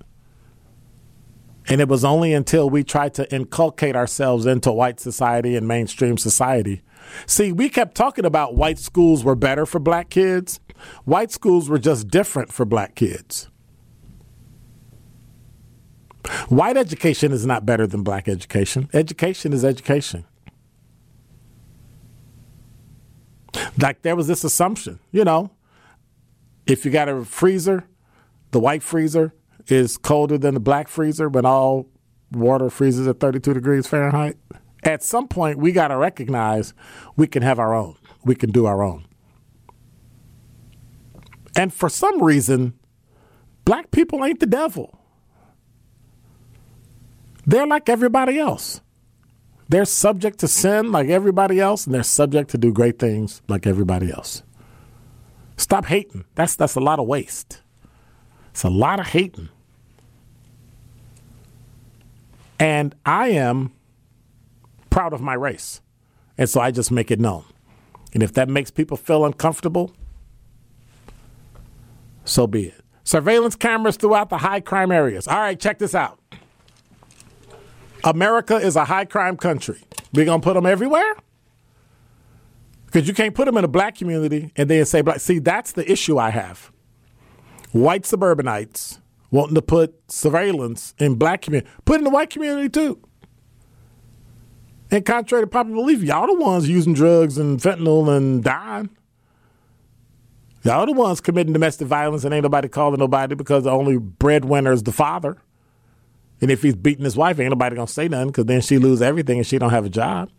And 1.66 1.82
it 1.82 1.88
was 1.88 2.02
only 2.02 2.32
until 2.32 2.70
we 2.70 2.82
tried 2.82 3.12
to 3.14 3.30
inculcate 3.30 3.94
ourselves 3.94 4.46
into 4.46 4.72
white 4.72 5.00
society 5.00 5.54
and 5.54 5.68
mainstream 5.68 6.16
society. 6.16 6.80
See, 7.26 7.52
we 7.52 7.68
kept 7.68 7.94
talking 7.94 8.24
about 8.24 8.54
white 8.54 8.78
schools 8.78 9.22
were 9.22 9.34
better 9.34 9.66
for 9.66 9.78
black 9.78 10.08
kids. 10.08 10.60
White 11.04 11.30
schools 11.30 11.68
were 11.68 11.78
just 11.78 12.08
different 12.08 12.52
for 12.52 12.64
black 12.64 12.94
kids. 12.94 13.48
White 16.48 16.76
education 16.76 17.32
is 17.32 17.46
not 17.46 17.64
better 17.64 17.86
than 17.86 18.02
black 18.02 18.28
education. 18.28 18.88
Education 18.92 19.52
is 19.52 19.64
education. 19.64 20.24
Like 23.80 24.02
there 24.02 24.16
was 24.16 24.26
this 24.26 24.44
assumption, 24.44 24.98
you 25.10 25.24
know, 25.24 25.50
if 26.66 26.84
you 26.84 26.90
got 26.90 27.08
a 27.08 27.24
freezer, 27.24 27.84
the 28.50 28.60
white 28.60 28.82
freezer 28.82 29.34
is 29.68 29.96
colder 29.96 30.36
than 30.38 30.54
the 30.54 30.60
black 30.60 30.88
freezer 30.88 31.28
when 31.28 31.46
all 31.46 31.86
water 32.30 32.70
freezes 32.70 33.06
at 33.06 33.20
32 33.20 33.54
degrees 33.54 33.86
Fahrenheit. 33.86 34.36
At 34.84 35.02
some 35.02 35.28
point, 35.28 35.58
we 35.58 35.72
got 35.72 35.88
to 35.88 35.96
recognize 35.96 36.72
we 37.16 37.26
can 37.26 37.42
have 37.42 37.58
our 37.58 37.74
own. 37.74 37.96
We 38.24 38.34
can 38.34 38.50
do 38.50 38.66
our 38.66 38.82
own. 38.82 39.07
And 41.58 41.74
for 41.74 41.88
some 41.88 42.22
reason, 42.22 42.78
black 43.64 43.90
people 43.90 44.24
ain't 44.24 44.38
the 44.38 44.46
devil. 44.46 44.96
They're 47.44 47.66
like 47.66 47.88
everybody 47.88 48.38
else. 48.38 48.80
They're 49.68 49.84
subject 49.84 50.38
to 50.38 50.48
sin 50.48 50.92
like 50.92 51.08
everybody 51.08 51.58
else, 51.58 51.84
and 51.84 51.92
they're 51.92 52.04
subject 52.04 52.50
to 52.50 52.58
do 52.58 52.72
great 52.72 53.00
things 53.00 53.42
like 53.48 53.66
everybody 53.66 54.08
else. 54.12 54.44
Stop 55.56 55.86
hating. 55.86 56.24
That's 56.36 56.54
that's 56.54 56.76
a 56.76 56.80
lot 56.80 57.00
of 57.00 57.08
waste. 57.08 57.60
It's 58.50 58.62
a 58.62 58.70
lot 58.70 59.00
of 59.00 59.08
hating. 59.08 59.48
And 62.60 62.94
I 63.04 63.30
am 63.30 63.72
proud 64.90 65.12
of 65.12 65.20
my 65.20 65.34
race. 65.34 65.80
And 66.38 66.48
so 66.48 66.60
I 66.60 66.70
just 66.70 66.92
make 66.92 67.10
it 67.10 67.18
known. 67.18 67.44
And 68.14 68.22
if 68.22 68.32
that 68.34 68.48
makes 68.48 68.70
people 68.70 68.96
feel 68.96 69.24
uncomfortable, 69.24 69.92
so 72.28 72.46
be 72.46 72.66
it. 72.66 72.84
Surveillance 73.04 73.56
cameras 73.56 73.96
throughout 73.96 74.28
the 74.28 74.38
high 74.38 74.60
crime 74.60 74.92
areas. 74.92 75.26
All 75.26 75.38
right, 75.38 75.58
check 75.58 75.78
this 75.78 75.94
out. 75.94 76.18
America 78.04 78.56
is 78.56 78.76
a 78.76 78.84
high 78.84 79.06
crime 79.06 79.36
country. 79.36 79.82
We're 80.12 80.26
going 80.26 80.40
to 80.40 80.44
put 80.44 80.54
them 80.54 80.66
everywhere? 80.66 81.16
Because 82.86 83.08
you 83.08 83.14
can't 83.14 83.34
put 83.34 83.46
them 83.46 83.56
in 83.56 83.64
a 83.64 83.68
black 83.68 83.96
community 83.96 84.52
and 84.56 84.68
then 84.68 84.84
say 84.84 85.02
black. 85.02 85.20
See, 85.20 85.38
that's 85.38 85.72
the 85.72 85.90
issue 85.90 86.18
I 86.18 86.30
have. 86.30 86.70
White 87.72 88.06
suburbanites 88.06 89.00
wanting 89.30 89.54
to 89.54 89.62
put 89.62 89.94
surveillance 90.10 90.94
in 90.98 91.16
black 91.16 91.42
community. 91.42 91.70
Put 91.84 91.98
in 91.98 92.04
the 92.04 92.10
white 92.10 92.30
community 92.30 92.68
too. 92.68 93.00
And 94.90 95.04
contrary 95.04 95.44
to 95.44 95.46
popular 95.46 95.82
belief, 95.82 96.02
y'all 96.02 96.26
the 96.26 96.34
ones 96.34 96.68
using 96.68 96.94
drugs 96.94 97.36
and 97.36 97.58
fentanyl 97.58 98.14
and 98.16 98.42
dying. 98.42 98.88
Y'all 100.64 100.86
the 100.86 100.92
ones 100.92 101.20
committing 101.20 101.52
domestic 101.52 101.86
violence 101.86 102.24
and 102.24 102.34
ain't 102.34 102.42
nobody 102.42 102.68
calling 102.68 102.98
nobody 102.98 103.34
because 103.34 103.64
the 103.64 103.70
only 103.70 103.96
breadwinner 103.96 104.72
is 104.72 104.82
the 104.82 104.92
father. 104.92 105.36
And 106.40 106.50
if 106.50 106.62
he's 106.62 106.74
beating 106.74 107.04
his 107.04 107.16
wife, 107.16 107.38
ain't 107.38 107.50
nobody 107.50 107.76
gonna 107.76 107.86
say 107.86 108.08
nothing 108.08 108.28
because 108.28 108.46
then 108.46 108.60
she 108.60 108.78
lose 108.78 109.02
everything 109.02 109.38
and 109.38 109.46
she 109.46 109.58
don't 109.58 109.70
have 109.70 109.84
a 109.84 109.88
job. 109.88 110.30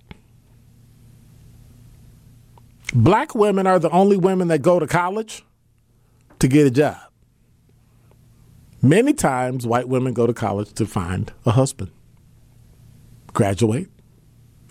Black 2.93 3.35
women 3.35 3.67
are 3.67 3.79
the 3.79 3.89
only 3.91 4.17
women 4.17 4.47
that 4.47 4.61
go 4.61 4.79
to 4.79 4.87
college 4.87 5.43
to 6.39 6.47
get 6.47 6.65
a 6.65 6.71
job. 6.71 6.97
Many 8.81 9.13
times, 9.13 9.67
white 9.67 9.89
women 9.89 10.13
go 10.13 10.25
to 10.25 10.33
college 10.33 10.73
to 10.73 10.85
find 10.85 11.31
a 11.45 11.51
husband, 11.51 11.91
graduate, 13.33 13.89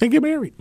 and 0.01 0.11
get 0.11 0.23
married. 0.23 0.55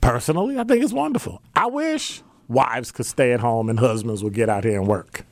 Personally, 0.00 0.58
I 0.58 0.64
think 0.64 0.82
it's 0.82 0.92
wonderful. 0.92 1.42
I 1.54 1.66
wish 1.66 2.22
wives 2.48 2.90
could 2.90 3.06
stay 3.06 3.32
at 3.32 3.40
home 3.40 3.68
and 3.68 3.78
husbands 3.78 4.24
would 4.24 4.34
get 4.34 4.48
out 4.48 4.64
here 4.64 4.78
and 4.78 4.88
work. 4.88 5.24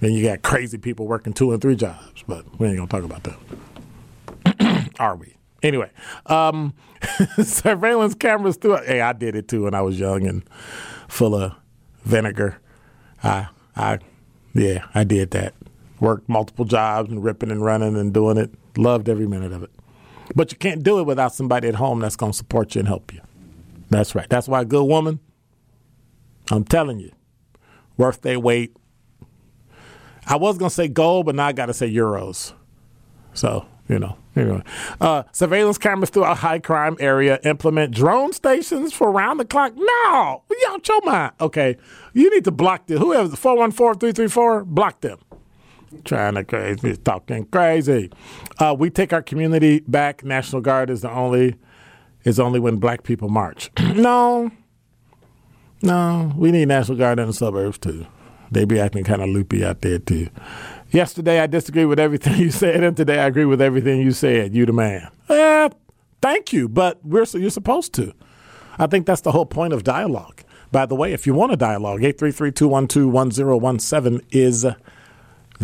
Then 0.00 0.12
you 0.12 0.24
got 0.24 0.42
crazy 0.42 0.78
people 0.78 1.06
working 1.06 1.32
two 1.32 1.52
and 1.52 1.60
three 1.62 1.76
jobs, 1.76 2.24
but 2.26 2.44
we 2.58 2.66
ain't 2.68 2.76
gonna 2.76 2.88
talk 2.88 3.04
about 3.04 3.22
that. 3.24 4.90
Are 4.98 5.14
we? 5.14 5.36
Anyway, 5.62 5.90
um, 6.26 6.74
surveillance 7.42 8.14
cameras 8.14 8.56
through. 8.56 8.78
Hey, 8.84 9.00
I 9.00 9.12
did 9.12 9.36
it 9.36 9.46
too 9.46 9.64
when 9.64 9.74
I 9.74 9.82
was 9.82 10.00
young 10.00 10.26
and 10.26 10.42
full 11.06 11.36
of 11.36 11.52
vinegar. 12.04 12.58
I, 13.22 13.48
I, 13.76 14.00
yeah, 14.54 14.86
I 14.92 15.04
did 15.04 15.30
that. 15.32 15.54
Worked 16.00 16.28
multiple 16.28 16.64
jobs 16.64 17.10
and 17.10 17.22
ripping 17.22 17.52
and 17.52 17.64
running 17.64 17.96
and 17.96 18.12
doing 18.12 18.38
it. 18.38 18.50
Loved 18.76 19.08
every 19.08 19.28
minute 19.28 19.52
of 19.52 19.62
it. 19.62 19.70
But 20.34 20.52
you 20.52 20.58
can't 20.58 20.82
do 20.82 20.98
it 20.98 21.04
without 21.04 21.34
somebody 21.34 21.68
at 21.68 21.74
home 21.76 22.00
that's 22.00 22.16
going 22.16 22.32
to 22.32 22.38
support 22.38 22.74
you 22.74 22.80
and 22.80 22.88
help 22.88 23.12
you. 23.12 23.20
That's 23.90 24.14
right. 24.14 24.28
That's 24.28 24.48
why 24.48 24.62
a 24.62 24.64
good 24.64 24.84
woman, 24.84 25.20
I'm 26.50 26.64
telling 26.64 26.98
you, 26.98 27.12
worth 27.96 28.22
their 28.22 28.40
weight. 28.40 28.76
I 30.26 30.36
was 30.36 30.56
going 30.56 30.70
to 30.70 30.74
say 30.74 30.88
gold, 30.88 31.26
but 31.26 31.34
now 31.34 31.46
I 31.46 31.52
got 31.52 31.66
to 31.66 31.74
say 31.74 31.92
euros. 31.92 32.54
So, 33.34 33.66
you 33.88 33.98
know, 33.98 34.16
anyway. 34.36 34.62
Uh, 35.00 35.24
surveillance 35.32 35.78
cameras 35.78 36.10
throughout 36.10 36.38
high 36.38 36.58
crime 36.58 36.96
area 37.00 37.38
implement 37.44 37.94
drone 37.94 38.32
stations 38.32 38.92
for 38.92 39.10
round 39.10 39.40
the 39.40 39.44
clock. 39.44 39.74
No, 39.76 40.42
y'all, 40.62 40.78
your 40.88 41.04
mind. 41.04 41.32
Okay, 41.40 41.76
you 42.14 42.30
need 42.30 42.44
to 42.44 42.52
block 42.52 42.86
them. 42.86 42.98
Whoever, 42.98 43.34
414 43.36 43.98
334, 43.98 44.64
block 44.64 45.00
them 45.00 45.18
trying 46.04 46.34
to 46.34 46.44
crazy, 46.44 46.96
talking 46.96 47.46
crazy. 47.46 48.10
Uh, 48.58 48.74
we 48.78 48.90
take 48.90 49.12
our 49.12 49.22
community 49.22 49.80
back. 49.80 50.24
National 50.24 50.62
Guard 50.62 50.90
is 50.90 51.02
the 51.02 51.10
only 51.10 51.56
is 52.24 52.38
only 52.38 52.60
when 52.60 52.76
black 52.76 53.02
people 53.02 53.28
march. 53.28 53.70
no, 53.94 54.50
no, 55.82 56.32
we 56.36 56.52
need 56.52 56.68
National 56.68 56.96
Guard 56.96 57.18
in 57.18 57.26
the 57.26 57.32
suburbs 57.32 57.78
too. 57.78 58.06
They 58.50 58.64
be 58.64 58.78
acting 58.78 59.04
kind 59.04 59.22
of 59.22 59.30
loopy 59.30 59.64
out 59.64 59.80
there 59.80 59.98
too. 59.98 60.28
Yesterday 60.90 61.40
I 61.40 61.46
disagree 61.46 61.86
with 61.86 61.98
everything 61.98 62.36
you 62.40 62.50
said, 62.50 62.84
and 62.84 62.96
today 62.96 63.18
I 63.18 63.26
agree 63.26 63.46
with 63.46 63.62
everything 63.62 64.00
you 64.00 64.12
said. 64.12 64.54
You 64.54 64.66
the 64.66 64.72
man. 64.72 65.10
Eh, 65.28 65.68
thank 66.20 66.52
you, 66.52 66.68
but 66.68 67.04
we're 67.04 67.24
you're 67.32 67.50
supposed 67.50 67.94
to. 67.94 68.12
I 68.78 68.86
think 68.86 69.06
that's 69.06 69.22
the 69.22 69.32
whole 69.32 69.46
point 69.46 69.72
of 69.72 69.82
dialogue. 69.84 70.42
By 70.70 70.86
the 70.86 70.94
way, 70.94 71.12
if 71.12 71.26
you 71.26 71.34
want 71.34 71.52
a 71.52 71.56
dialogue, 71.56 72.00
833-212-1017 72.00 74.20
is 74.30 74.64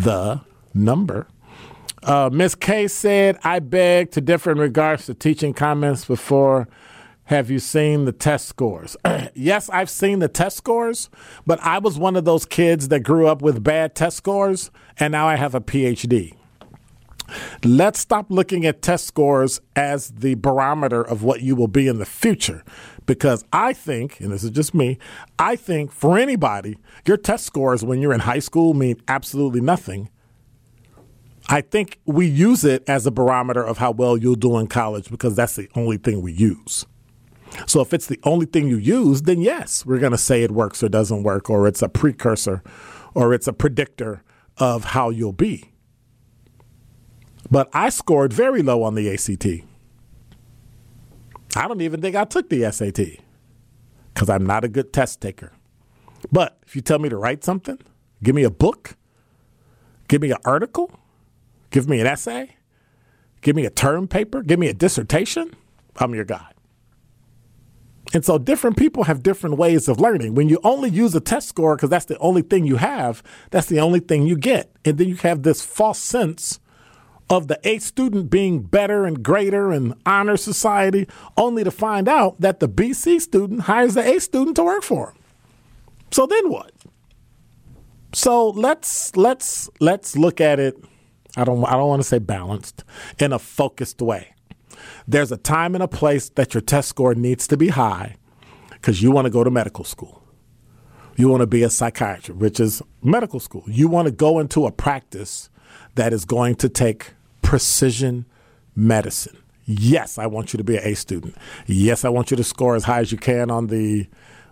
the 0.03 0.41
number. 0.73 1.27
Uh, 2.03 2.29
Miss 2.31 2.55
K 2.55 2.87
said, 2.87 3.37
I 3.43 3.59
beg 3.59 4.11
to 4.11 4.21
differ 4.21 4.51
in 4.51 4.57
regards 4.57 5.05
to 5.07 5.13
teaching 5.13 5.53
comments 5.53 6.05
before. 6.05 6.67
Have 7.25 7.51
you 7.51 7.59
seen 7.59 8.05
the 8.05 8.11
test 8.11 8.47
scores? 8.47 8.97
yes, 9.35 9.69
I've 9.69 9.89
seen 9.89 10.19
the 10.19 10.27
test 10.27 10.57
scores, 10.57 11.09
but 11.45 11.59
I 11.61 11.77
was 11.77 11.99
one 11.99 12.15
of 12.15 12.25
those 12.25 12.45
kids 12.45 12.87
that 12.87 13.01
grew 13.01 13.27
up 13.27 13.41
with 13.41 13.63
bad 13.63 13.93
test 13.93 14.17
scores, 14.17 14.71
and 14.97 15.11
now 15.11 15.27
I 15.27 15.35
have 15.35 15.53
a 15.53 15.61
PhD. 15.61 16.33
Let's 17.63 17.99
stop 17.99 18.27
looking 18.29 18.65
at 18.65 18.81
test 18.81 19.05
scores 19.05 19.61
as 19.75 20.09
the 20.09 20.35
barometer 20.35 21.03
of 21.03 21.21
what 21.21 21.41
you 21.41 21.55
will 21.55 21.67
be 21.67 21.87
in 21.87 21.99
the 21.99 22.05
future. 22.05 22.63
Because 23.09 23.43
I 23.51 23.73
think, 23.73 24.19
and 24.19 24.31
this 24.31 24.43
is 24.43 24.51
just 24.51 24.75
me, 24.75 24.99
I 25.39 25.55
think 25.55 25.91
for 25.91 26.19
anybody, 26.19 26.77
your 27.07 27.17
test 27.17 27.43
scores 27.43 27.83
when 27.83 28.03
you're 28.03 28.13
in 28.13 28.19
high 28.19 28.37
school 28.37 28.75
mean 28.75 29.01
absolutely 29.07 29.61
nothing. 29.61 30.11
I 31.47 31.61
think 31.61 31.99
we 32.05 32.27
use 32.27 32.63
it 32.63 32.83
as 32.87 33.07
a 33.07 33.11
barometer 33.11 33.63
of 33.63 33.79
how 33.79 33.89
well 33.89 34.15
you'll 34.15 34.35
do 34.35 34.59
in 34.59 34.67
college 34.67 35.09
because 35.09 35.35
that's 35.35 35.55
the 35.55 35.67
only 35.73 35.97
thing 35.97 36.21
we 36.21 36.33
use. 36.33 36.85
So 37.65 37.81
if 37.81 37.95
it's 37.95 38.05
the 38.05 38.19
only 38.25 38.45
thing 38.45 38.67
you 38.67 38.77
use, 38.77 39.23
then 39.23 39.41
yes, 39.41 39.87
we're 39.87 39.97
going 39.97 40.11
to 40.11 40.17
say 40.19 40.43
it 40.43 40.51
works 40.51 40.83
or 40.83 40.87
doesn't 40.87 41.23
work, 41.23 41.49
or 41.49 41.67
it's 41.67 41.81
a 41.81 41.89
precursor 41.89 42.61
or 43.15 43.33
it's 43.33 43.47
a 43.47 43.53
predictor 43.53 44.21
of 44.57 44.83
how 44.83 45.09
you'll 45.09 45.33
be. 45.33 45.71
But 47.49 47.71
I 47.73 47.89
scored 47.89 48.33
very 48.33 48.61
low 48.61 48.83
on 48.83 48.93
the 48.93 49.11
ACT. 49.11 49.67
I 51.55 51.67
don't 51.67 51.81
even 51.81 52.01
think 52.01 52.15
I 52.15 52.25
took 52.25 52.49
the 52.49 52.71
SAT 52.71 53.23
because 54.13 54.29
I'm 54.29 54.45
not 54.45 54.63
a 54.63 54.67
good 54.67 54.93
test 54.93 55.21
taker. 55.21 55.51
But 56.31 56.57
if 56.65 56.75
you 56.75 56.81
tell 56.81 56.99
me 56.99 57.09
to 57.09 57.17
write 57.17 57.43
something, 57.43 57.79
give 58.21 58.35
me 58.35 58.43
a 58.43 58.49
book, 58.49 58.95
give 60.07 60.21
me 60.21 60.31
an 60.31 60.37
article, 60.45 60.91
give 61.71 61.87
me 61.87 61.99
an 61.99 62.07
essay, 62.07 62.55
give 63.41 63.55
me 63.55 63.65
a 63.65 63.69
term 63.69 64.07
paper, 64.07 64.43
give 64.43 64.59
me 64.59 64.67
a 64.67 64.73
dissertation, 64.73 65.55
I'm 65.97 66.13
your 66.13 66.25
guy. 66.25 66.51
And 68.13 68.25
so 68.25 68.37
different 68.37 68.75
people 68.75 69.03
have 69.03 69.21
different 69.21 69.57
ways 69.57 69.87
of 69.87 69.99
learning. 69.99 70.33
When 70.33 70.49
you 70.49 70.59
only 70.63 70.89
use 70.89 71.13
a 71.13 71.19
test 71.19 71.47
score 71.47 71.75
because 71.75 71.91
that's 71.91 72.05
the 72.05 72.17
only 72.17 72.41
thing 72.41 72.65
you 72.65 72.77
have, 72.77 73.21
that's 73.51 73.67
the 73.67 73.79
only 73.79 73.99
thing 73.99 74.23
you 74.25 74.35
get. 74.35 74.71
And 74.83 74.97
then 74.97 75.07
you 75.07 75.15
have 75.17 75.43
this 75.43 75.61
false 75.61 75.99
sense 75.99 76.59
of 77.29 77.47
the 77.47 77.59
A 77.63 77.77
student 77.79 78.29
being 78.29 78.61
better 78.61 79.05
and 79.05 79.23
greater 79.23 79.71
and 79.71 79.93
honor 80.05 80.37
society, 80.37 81.07
only 81.37 81.63
to 81.63 81.71
find 81.71 82.07
out 82.07 82.39
that 82.41 82.59
the 82.59 82.67
BC 82.67 83.21
student 83.21 83.61
hires 83.61 83.93
the 83.93 84.03
A 84.03 84.19
student 84.19 84.55
to 84.55 84.63
work 84.63 84.83
for 84.83 85.11
him. 85.11 85.17
So 86.11 86.25
then 86.25 86.49
what? 86.49 86.71
So 88.13 88.49
let's 88.49 89.15
let's 89.15 89.69
let's 89.79 90.17
look 90.17 90.41
at 90.41 90.59
it. 90.59 90.75
I 91.37 91.43
don't 91.43 91.63
I 91.65 91.73
don't 91.73 91.87
want 91.87 92.01
to 92.01 92.07
say 92.07 92.17
balanced 92.17 92.83
in 93.19 93.31
a 93.31 93.39
focused 93.39 94.01
way. 94.01 94.33
There's 95.07 95.31
a 95.31 95.37
time 95.37 95.75
and 95.75 95.83
a 95.83 95.87
place 95.87 96.29
that 96.29 96.53
your 96.53 96.61
test 96.61 96.89
score 96.89 97.13
needs 97.13 97.47
to 97.47 97.57
be 97.57 97.67
high 97.67 98.15
because 98.71 99.01
you 99.01 99.11
want 99.11 99.25
to 99.25 99.29
go 99.29 99.43
to 99.43 99.51
medical 99.51 99.83
school. 99.83 100.23
You 101.15 101.27
want 101.27 101.41
to 101.41 101.47
be 101.47 101.63
a 101.63 101.69
psychiatrist, 101.69 102.39
which 102.39 102.59
is 102.59 102.81
medical 103.03 103.39
school. 103.39 103.63
You 103.67 103.87
want 103.87 104.07
to 104.07 104.11
go 104.11 104.39
into 104.39 104.65
a 104.65 104.71
practice 104.71 105.49
that 105.95 106.13
is 106.13 106.25
going 106.25 106.55
to 106.55 106.69
take 106.69 107.11
precision 107.41 108.25
medicine. 108.75 109.37
Yes, 109.65 110.17
I 110.17 110.25
want 110.25 110.51
you 110.53 110.57
to 110.57 110.63
be 110.63 110.77
an 110.77 110.83
A 110.83 110.95
student. 110.95 111.35
Yes, 111.67 112.03
I 112.03 112.09
want 112.09 112.31
you 112.31 112.37
to 112.37 112.43
score 112.43 112.75
as 112.75 112.85
high 112.85 112.99
as 112.99 113.11
you 113.11 113.17
can 113.17 113.51
on 113.51 113.67
the 113.67 114.07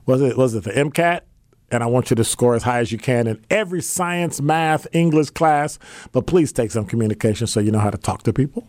was 0.05 0.21
it 0.21 0.37
was 0.37 0.53
it 0.53 0.63
the 0.63 0.71
MCAT? 0.71 1.21
And 1.69 1.83
I 1.83 1.87
want 1.87 2.09
you 2.09 2.15
to 2.15 2.23
score 2.23 2.55
as 2.55 2.63
high 2.63 2.79
as 2.79 2.93
you 2.93 2.97
can 2.97 3.27
in 3.27 3.43
every 3.49 3.81
science, 3.81 4.39
math, 4.39 4.87
English 4.93 5.31
class. 5.31 5.79
But 6.13 6.25
please 6.25 6.53
take 6.53 6.71
some 6.71 6.85
communication 6.85 7.45
so 7.45 7.59
you 7.59 7.71
know 7.71 7.79
how 7.79 7.89
to 7.89 7.97
talk 7.97 8.23
to 8.23 8.31
people. 8.31 8.65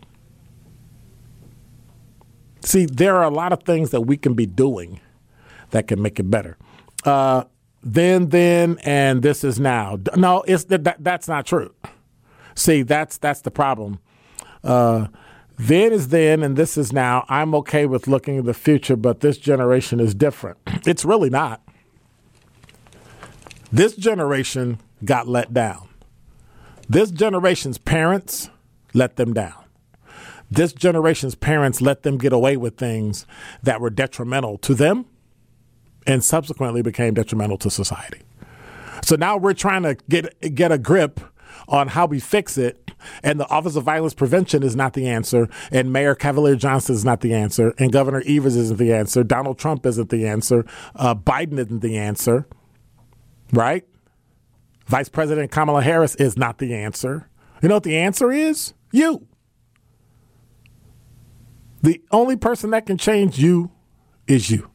See, 2.61 2.85
there 2.85 3.15
are 3.15 3.23
a 3.23 3.29
lot 3.29 3.53
of 3.53 3.63
things 3.63 3.91
that 3.91 4.01
we 4.01 4.17
can 4.17 4.33
be 4.33 4.45
doing 4.45 4.99
that 5.69 5.87
can 5.87 6.01
make 6.01 6.19
it 6.19 6.29
better. 6.29 6.57
Uh, 7.05 7.45
then, 7.81 8.29
then, 8.29 8.77
and 8.83 9.21
this 9.21 9.43
is 9.43 9.59
now. 9.59 9.97
No, 10.15 10.43
it's 10.45 10.65
that, 10.65 11.01
that's 11.01 11.27
not 11.27 11.45
true. 11.45 11.73
See, 12.55 12.81
that's 12.81 13.17
that's 13.17 13.41
the 13.41 13.51
problem. 13.51 13.99
Uh, 14.63 15.07
then 15.57 15.91
is 15.93 16.07
then, 16.09 16.41
and 16.43 16.55
this 16.55 16.77
is 16.77 16.93
now. 16.93 17.25
I'm 17.29 17.53
okay 17.55 17.85
with 17.85 18.07
looking 18.07 18.37
at 18.37 18.45
the 18.45 18.53
future, 18.53 18.95
but 18.95 19.19
this 19.21 19.37
generation 19.37 19.99
is 19.99 20.13
different. 20.15 20.57
It's 20.85 21.03
really 21.05 21.29
not. 21.29 21.61
This 23.71 23.95
generation 23.95 24.79
got 25.05 25.27
let 25.27 25.53
down. 25.53 25.89
This 26.87 27.11
generation's 27.11 27.77
parents 27.77 28.49
let 28.93 29.17
them 29.17 29.33
down. 29.33 29.53
this 30.51 30.73
generation's 30.73 31.35
parents 31.35 31.81
let 31.81 32.03
them 32.03 32.17
get 32.17 32.33
away 32.33 32.57
with 32.57 32.77
things 32.77 33.25
that 33.61 33.79
were 33.79 33.89
detrimental 33.91 34.57
to 34.59 34.73
them 34.73 35.05
and 36.07 36.23
subsequently 36.23 36.81
became 36.81 37.13
detrimental 37.13 37.57
to 37.57 37.69
society. 37.69 38.21
So 39.03 39.15
now 39.15 39.37
we're 39.37 39.53
trying 39.53 39.83
to 39.83 39.95
get 40.09 40.55
get 40.55 40.71
a 40.71 40.77
grip 40.77 41.19
on 41.67 41.89
how 41.89 42.05
we 42.07 42.19
fix 42.19 42.57
it. 42.57 42.88
And 43.23 43.39
the 43.39 43.47
Office 43.49 43.75
of 43.75 43.83
Violence 43.83 44.13
Prevention 44.13 44.63
is 44.63 44.75
not 44.75 44.93
the 44.93 45.07
answer. 45.07 45.47
And 45.71 45.91
Mayor 45.93 46.15
Cavalier 46.15 46.55
Johnson 46.55 46.95
is 46.95 47.05
not 47.05 47.21
the 47.21 47.33
answer. 47.33 47.73
And 47.77 47.91
Governor 47.91 48.23
Evers 48.27 48.55
isn't 48.55 48.77
the 48.77 48.93
answer. 48.93 49.23
Donald 49.23 49.57
Trump 49.57 49.85
isn't 49.85 50.09
the 50.09 50.27
answer. 50.27 50.65
Uh, 50.95 51.15
Biden 51.15 51.59
isn't 51.59 51.81
the 51.81 51.97
answer. 51.97 52.47
Right? 53.51 53.85
Vice 54.87 55.09
President 55.09 55.51
Kamala 55.51 55.81
Harris 55.81 56.15
is 56.15 56.37
not 56.37 56.57
the 56.57 56.73
answer. 56.73 57.29
You 57.61 57.69
know 57.69 57.75
what 57.75 57.83
the 57.83 57.97
answer 57.97 58.31
is? 58.31 58.73
You. 58.91 59.27
The 61.81 62.01
only 62.11 62.35
person 62.35 62.71
that 62.71 62.85
can 62.85 62.97
change 62.97 63.39
you 63.39 63.71
is 64.27 64.49
you. 64.49 64.69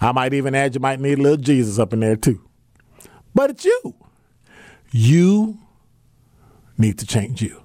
I 0.00 0.12
might 0.12 0.34
even 0.34 0.54
add 0.54 0.74
you 0.74 0.80
might 0.80 1.00
need 1.00 1.18
a 1.18 1.22
little 1.22 1.38
Jesus 1.38 1.78
up 1.78 1.92
in 1.92 2.00
there 2.00 2.16
too. 2.16 2.42
But 3.34 3.50
it's 3.50 3.64
you. 3.64 3.94
You 4.90 5.58
need 6.78 6.98
to 6.98 7.06
change 7.06 7.42
you. 7.42 7.62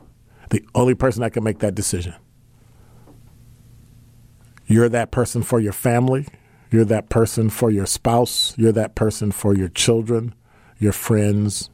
The 0.50 0.66
only 0.76 0.96
person 0.96 1.22
that 1.22 1.34
can 1.34 1.44
make 1.44 1.60
that 1.60 1.76
decision. 1.76 2.16
You're 4.66 4.90
that 4.90 5.12
person 5.12 5.42
for 5.42 5.60
your 5.60 5.74
family. 5.74 6.28
You're 6.72 6.86
that 6.86 7.10
person 7.10 7.50
for 7.50 7.72
your 7.72 7.86
spouse. 7.86 8.54
You're 8.58 8.72
that 8.74 8.96
person 8.96 9.32
for 9.32 9.56
your 9.56 9.70
children, 9.70 10.36
your 10.78 10.92
friends. 10.92 11.70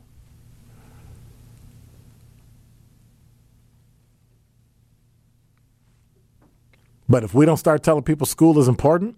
But 7.07 7.23
if 7.23 7.33
we 7.33 7.45
don't 7.45 7.57
start 7.57 7.83
telling 7.83 8.03
people 8.03 8.25
school 8.25 8.57
is 8.59 8.67
important, 8.67 9.15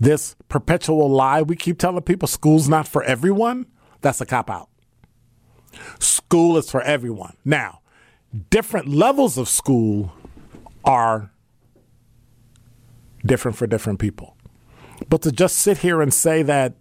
this 0.00 0.34
perpetual 0.48 1.08
lie 1.08 1.42
we 1.42 1.56
keep 1.56 1.78
telling 1.78 2.02
people 2.02 2.26
school's 2.26 2.68
not 2.68 2.88
for 2.88 3.02
everyone, 3.04 3.66
that's 4.00 4.20
a 4.20 4.26
cop 4.26 4.50
out. 4.50 4.68
School 5.98 6.56
is 6.56 6.70
for 6.70 6.82
everyone. 6.82 7.36
Now, 7.44 7.80
different 8.50 8.88
levels 8.88 9.38
of 9.38 9.48
school 9.48 10.12
are 10.84 11.30
different 13.24 13.56
for 13.56 13.66
different 13.66 13.98
people. 13.98 14.36
But 15.08 15.22
to 15.22 15.32
just 15.32 15.58
sit 15.58 15.78
here 15.78 16.00
and 16.00 16.12
say 16.12 16.42
that 16.42 16.74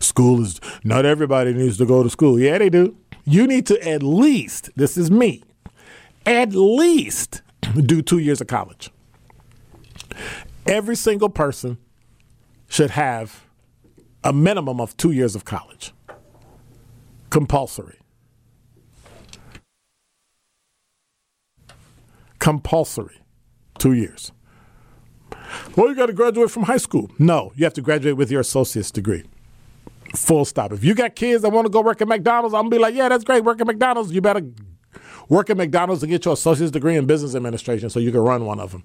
school 0.00 0.42
is 0.42 0.60
not 0.84 1.04
everybody 1.04 1.52
needs 1.52 1.76
to 1.78 1.86
go 1.86 2.02
to 2.02 2.10
school. 2.10 2.38
Yeah, 2.38 2.58
they 2.58 2.70
do. 2.70 2.96
You 3.24 3.46
need 3.46 3.66
to 3.66 3.88
at 3.88 4.02
least, 4.02 4.70
this 4.76 4.96
is 4.96 5.10
me, 5.10 5.42
at 6.24 6.54
least 6.54 7.42
do 7.74 8.00
two 8.00 8.18
years 8.18 8.40
of 8.40 8.46
college. 8.46 8.90
Every 10.66 10.96
single 10.96 11.28
person 11.28 11.78
should 12.68 12.90
have 12.90 13.44
a 14.24 14.32
minimum 14.32 14.80
of 14.80 14.96
two 14.96 15.10
years 15.10 15.34
of 15.34 15.44
college. 15.44 15.92
Compulsory. 17.30 17.97
Compulsory. 22.38 23.20
Two 23.78 23.92
years. 23.92 24.32
Well, 25.76 25.88
you 25.88 25.94
got 25.94 26.06
to 26.06 26.12
graduate 26.12 26.50
from 26.50 26.64
high 26.64 26.78
school. 26.78 27.10
No, 27.18 27.52
you 27.54 27.64
have 27.64 27.74
to 27.74 27.82
graduate 27.82 28.16
with 28.16 28.30
your 28.30 28.40
associate's 28.40 28.90
degree. 28.90 29.24
Full 30.16 30.44
stop. 30.44 30.72
If 30.72 30.82
you 30.84 30.94
got 30.94 31.14
kids 31.14 31.42
that 31.42 31.50
want 31.50 31.66
to 31.66 31.70
go 31.70 31.82
work 31.82 32.00
at 32.00 32.08
McDonald's, 32.08 32.54
I'm 32.54 32.62
gonna 32.62 32.70
be 32.70 32.78
like, 32.78 32.94
yeah, 32.94 33.08
that's 33.08 33.24
great. 33.24 33.44
Work 33.44 33.60
at 33.60 33.66
McDonald's. 33.66 34.10
You 34.10 34.20
better 34.20 34.42
work 35.28 35.50
at 35.50 35.56
McDonald's 35.56 36.00
to 36.00 36.06
get 36.06 36.24
your 36.24 36.34
associate's 36.34 36.72
degree 36.72 36.96
in 36.96 37.06
business 37.06 37.34
administration 37.34 37.90
so 37.90 38.00
you 38.00 38.10
can 38.10 38.20
run 38.20 38.44
one 38.46 38.58
of 38.58 38.72
them. 38.72 38.84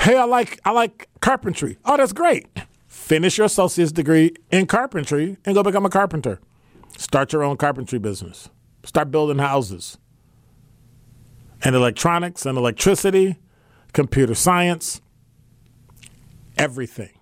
Hey, 0.00 0.16
I 0.16 0.24
like 0.24 0.60
I 0.64 0.72
like 0.72 1.08
carpentry. 1.20 1.78
Oh, 1.84 1.96
that's 1.96 2.12
great. 2.12 2.46
Finish 2.86 3.38
your 3.38 3.46
associate's 3.46 3.92
degree 3.92 4.32
in 4.50 4.66
carpentry 4.66 5.38
and 5.44 5.54
go 5.54 5.62
become 5.62 5.86
a 5.86 5.90
carpenter. 5.90 6.40
Start 6.98 7.32
your 7.32 7.42
own 7.42 7.56
carpentry 7.56 7.98
business. 7.98 8.48
Start 8.84 9.10
building 9.10 9.38
houses. 9.38 9.98
And 11.66 11.74
electronics 11.74 12.46
and 12.46 12.56
electricity, 12.56 13.38
computer 13.92 14.36
science, 14.36 15.00
everything. 16.56 17.18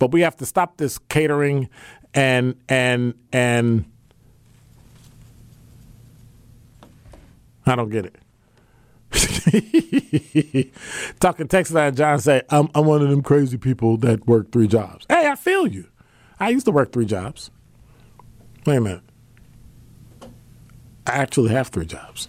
But 0.00 0.10
we 0.10 0.22
have 0.22 0.34
to 0.38 0.46
stop 0.46 0.78
this 0.78 0.98
catering 0.98 1.68
and 2.12 2.56
and 2.68 3.14
and 3.32 3.84
I 7.64 7.76
don't 7.76 7.90
get 7.90 8.06
it. 8.06 8.16
Talking 11.20 11.46
text 11.46 11.72
line, 11.72 11.94
John 11.94 12.18
say, 12.18 12.42
I'm, 12.50 12.68
I'm 12.74 12.84
one 12.84 13.00
of 13.00 13.10
them 13.10 13.22
crazy 13.22 13.58
people 13.58 13.96
that 13.98 14.26
work 14.26 14.50
three 14.50 14.66
jobs. 14.66 15.06
Hey, 15.08 15.28
I 15.28 15.36
feel 15.36 15.68
you. 15.68 15.86
I 16.40 16.48
used 16.48 16.66
to 16.66 16.72
work 16.72 16.90
three 16.90 17.06
jobs. 17.06 17.52
Wait 18.66 18.76
a 18.76 18.80
minute. 18.80 19.02
I 21.06 21.12
actually 21.12 21.50
have 21.50 21.68
three 21.68 21.86
jobs. 21.86 22.28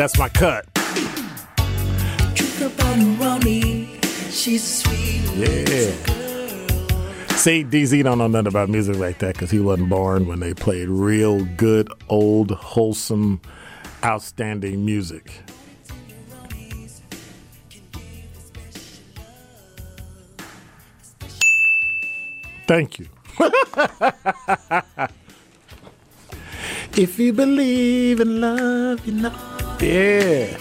That's 0.00 0.16
my 0.16 0.30
cut. 0.30 0.64
Yeah. 0.74 0.86
See, 7.36 7.64
DZ 7.64 8.02
don't 8.04 8.16
know 8.16 8.26
nothing 8.26 8.46
about 8.46 8.70
music 8.70 8.96
like 8.96 9.18
that 9.18 9.34
because 9.34 9.50
he 9.50 9.60
wasn't 9.60 9.90
born 9.90 10.26
when 10.26 10.40
they 10.40 10.54
played 10.54 10.88
real 10.88 11.44
good, 11.44 11.92
old, 12.08 12.50
wholesome, 12.50 13.42
outstanding 14.02 14.86
music. 14.86 15.34
Thank 22.66 22.98
you. 22.98 23.06
if 26.96 27.18
you 27.18 27.34
believe 27.34 28.20
in 28.20 28.40
love, 28.40 29.06
you 29.06 29.12
know. 29.12 29.49
Yeah. 29.80 30.58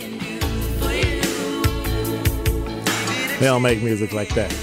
They 3.38 3.45
don't 3.45 3.62
make 3.62 3.84
music 3.84 4.13
like 4.13 4.34
that. 4.36 4.55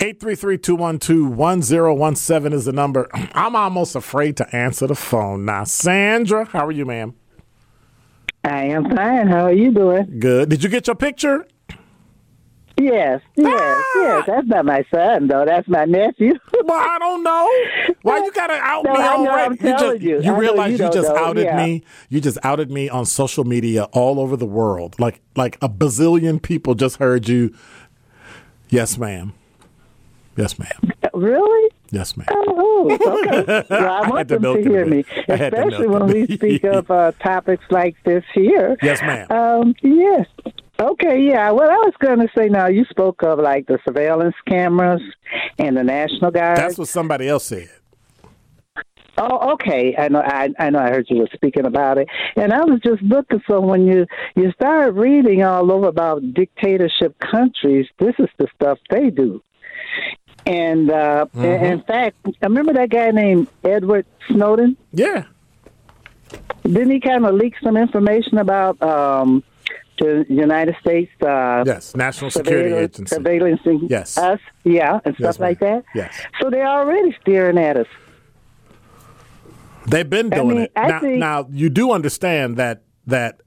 Eight 0.00 0.20
three 0.20 0.34
three 0.34 0.58
two 0.58 0.74
one 0.74 0.98
two 0.98 1.26
one 1.26 1.60
zero 1.62 1.94
one 1.94 2.16
seven 2.16 2.52
is 2.52 2.64
the 2.64 2.72
number. 2.72 3.08
I'm 3.34 3.54
almost 3.54 3.94
afraid 3.94 4.36
to 4.38 4.56
answer 4.56 4.86
the 4.86 4.94
phone 4.94 5.44
now. 5.44 5.64
Sandra, 5.64 6.46
how 6.46 6.66
are 6.66 6.72
you, 6.72 6.86
ma'am? 6.86 7.14
I 8.44 8.64
am 8.66 8.84
fine. 8.94 9.28
How 9.28 9.44
are 9.46 9.52
you 9.52 9.72
doing? 9.72 10.18
Good. 10.18 10.48
Did 10.48 10.62
you 10.62 10.70
get 10.70 10.86
your 10.86 10.96
picture? 10.96 11.46
Yes, 12.80 13.20
yes, 13.34 13.60
Ah! 13.60 13.84
yes. 13.96 14.24
That's 14.28 14.46
not 14.46 14.64
my 14.64 14.84
son, 14.94 15.26
though. 15.26 15.44
That's 15.44 15.66
my 15.68 15.84
nephew. 15.84 16.34
Well, 16.64 16.78
I 16.78 16.98
don't 16.98 17.22
know. 17.22 17.94
Why 18.02 18.18
you 18.18 18.30
gotta 18.32 18.52
out 18.52 18.84
No, 18.84 18.92
me 18.92 18.98
already? 19.00 19.44
I'm 19.44 19.56
telling 19.56 20.00
just, 20.00 20.24
you. 20.24 20.32
I 20.34 20.36
realize 20.36 20.78
you 20.78 20.84
you 20.84 20.92
just 20.92 21.08
know, 21.08 21.16
outed 21.16 21.44
yeah. 21.46 21.64
me. 21.64 21.82
You 22.10 22.20
just 22.20 22.36
outed 22.42 22.70
me 22.70 22.90
on 22.90 23.06
social 23.06 23.44
media 23.44 23.84
all 23.92 24.20
over 24.20 24.36
the 24.36 24.44
world. 24.44 24.96
Like 25.00 25.22
like 25.34 25.56
a 25.62 25.68
bazillion 25.68 26.42
people 26.42 26.74
just 26.74 26.96
heard 26.98 27.26
you. 27.26 27.54
Yes, 28.68 28.98
ma'am. 28.98 29.32
Yes, 30.36 30.58
ma'am. 30.58 30.92
really? 31.14 31.70
Yes, 31.90 32.16
ma'am. 32.16 32.26
Oh, 32.30 32.90
okay. 32.90 33.64
Well, 33.70 34.04
I 34.04 34.08
want 34.08 34.28
to 34.28 34.38
them 34.38 34.62
to 34.62 34.68
hear 34.68 34.84
me, 34.84 35.04
bit. 35.04 35.30
I 35.30 35.36
had 35.36 35.52
to 35.52 35.58
especially 35.58 35.86
when 35.88 36.06
we 36.06 36.26
speak 36.26 36.64
of 36.64 36.90
uh, 36.90 37.12
topics 37.22 37.64
like 37.70 37.96
this 38.04 38.24
here. 38.34 38.76
Yes, 38.82 39.00
ma'am. 39.00 39.26
Um, 39.30 39.74
yes. 39.82 40.26
Okay, 40.80 41.20
yeah. 41.20 41.50
Well, 41.50 41.70
I 41.70 41.76
was 41.76 41.94
going 41.98 42.20
to 42.20 42.28
say 42.36 42.48
now, 42.48 42.66
you 42.68 42.84
spoke 42.90 43.22
of 43.22 43.38
like 43.38 43.66
the 43.66 43.78
surveillance 43.84 44.36
cameras 44.46 45.02
and 45.58 45.76
the 45.76 45.82
National 45.82 46.30
Guard. 46.30 46.58
That's 46.58 46.78
what 46.78 46.88
somebody 46.88 47.28
else 47.28 47.46
said. 47.46 47.70
Oh, 49.20 49.54
okay. 49.54 49.96
I 49.98 50.08
know. 50.08 50.22
I, 50.24 50.50
I 50.60 50.70
know. 50.70 50.78
I 50.78 50.90
heard 50.90 51.06
you 51.08 51.18
were 51.18 51.28
speaking 51.34 51.66
about 51.66 51.98
it, 51.98 52.08
and 52.36 52.52
I 52.52 52.60
was 52.64 52.80
just 52.84 53.02
looking. 53.02 53.42
So 53.48 53.60
when 53.60 53.86
you 53.86 54.06
you 54.36 54.52
start 54.52 54.94
reading 54.94 55.42
all 55.42 55.72
over 55.72 55.88
about 55.88 56.22
dictatorship 56.34 57.18
countries, 57.18 57.86
this 57.98 58.14
is 58.20 58.28
the 58.38 58.46
stuff 58.54 58.78
they 58.90 59.10
do. 59.10 59.42
And 60.46 60.90
uh, 60.90 61.26
Mm-hmm. 61.34 61.64
in- 61.64 61.82
fact, 61.82 62.16
I 62.26 62.46
remember 62.46 62.72
that 62.74 62.90
guy 62.90 63.10
named 63.10 63.48
Edward 63.64 64.06
Snowden. 64.28 64.76
Yeah. 64.92 65.24
Didn't 66.62 66.90
he 66.90 67.00
kind 67.00 67.24
of 67.24 67.34
leak 67.34 67.54
some 67.62 67.76
information 67.76 68.38
about 68.38 68.80
um, 68.82 69.42
the 69.98 70.26
United 70.28 70.76
States? 70.80 71.10
Uh, 71.22 71.64
Yes. 71.66 71.94
National 71.96 72.30
Security 72.30 72.70
surveillance- 72.70 73.12
Agency. 73.12 73.16
surveillancing 73.70 73.90
Yes. 73.90 74.18
us, 74.18 74.40
yeah, 74.64 75.00
and 75.04 75.14
Yes, 75.18 75.34
stuff 75.34 75.40
like 75.40 75.60
that. 75.60 75.84
Yes. 75.94 76.14
So 76.40 76.50
they're 76.50 76.66
already 76.68 77.16
staring 77.20 77.58
at 77.58 77.76
us. 77.76 77.86
They've 79.86 80.08
been 80.08 80.28
doing 80.28 80.48
mean, 80.48 80.58
it. 80.64 80.72
I 80.76 80.88
Now, 80.88 81.00
think- 81.00 81.18
now 81.18 81.46
you 81.50 81.70
do 81.70 81.92
understand 81.92 82.56
that 82.58 82.82
that 83.06 83.40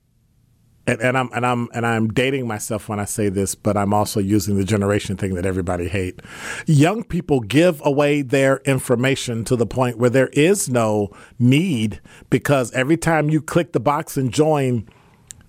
and, 0.87 0.99
and 1.01 1.17
I'm 1.17 1.29
and 1.33 1.45
I'm 1.45 1.69
and 1.73 1.85
I'm 1.85 2.07
dating 2.09 2.47
myself 2.47 2.89
when 2.89 2.99
I 2.99 3.05
say 3.05 3.29
this, 3.29 3.53
but 3.53 3.77
I'm 3.77 3.93
also 3.93 4.19
using 4.19 4.57
the 4.57 4.63
generation 4.63 5.15
thing 5.15 5.35
that 5.35 5.45
everybody 5.45 5.87
hate. 5.87 6.21
Young 6.65 7.03
people 7.03 7.39
give 7.39 7.81
away 7.85 8.21
their 8.23 8.57
information 8.65 9.43
to 9.45 9.55
the 9.55 9.67
point 9.67 9.97
where 9.97 10.09
there 10.09 10.29
is 10.29 10.69
no 10.69 11.11
need 11.37 12.01
because 12.29 12.71
every 12.73 12.97
time 12.97 13.29
you 13.29 13.41
click 13.41 13.73
the 13.73 13.79
box 13.79 14.17
and 14.17 14.33
join 14.33 14.87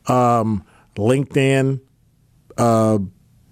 um, 0.07 0.65
LinkedIn, 0.97 1.81
uh, 2.59 2.99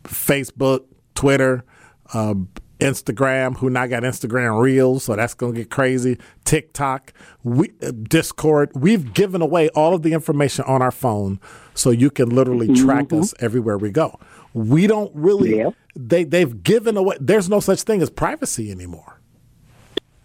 Facebook, 0.04 0.84
Twitter, 1.14 1.64
uh, 2.12 2.34
Instagram, 2.80 3.56
who 3.58 3.70
now 3.70 3.86
got 3.86 4.02
Instagram 4.02 4.60
Reels, 4.60 5.04
so 5.04 5.16
that's 5.16 5.34
going 5.34 5.54
to 5.54 5.60
get 5.60 5.70
crazy. 5.70 6.18
TikTok, 6.44 7.12
we, 7.44 7.72
uh, 7.82 7.92
Discord. 8.02 8.70
We've 8.74 9.12
given 9.14 9.40
away 9.42 9.68
all 9.70 9.94
of 9.94 10.02
the 10.02 10.12
information 10.12 10.64
on 10.66 10.82
our 10.82 10.90
phone 10.90 11.40
so 11.74 11.90
you 11.90 12.10
can 12.10 12.30
literally 12.30 12.74
track 12.74 13.12
us 13.12 13.32
everywhere 13.40 13.78
we 13.78 13.90
go. 13.90 14.18
We 14.52 14.86
don't 14.86 15.12
really, 15.14 15.58
Yep. 15.58 15.74
they, 15.94 16.24
they've 16.24 16.62
given 16.62 16.96
away, 16.96 17.16
there's 17.20 17.48
no 17.48 17.60
such 17.60 17.82
thing 17.82 18.02
as 18.02 18.10
privacy 18.10 18.70
anymore. 18.70 19.20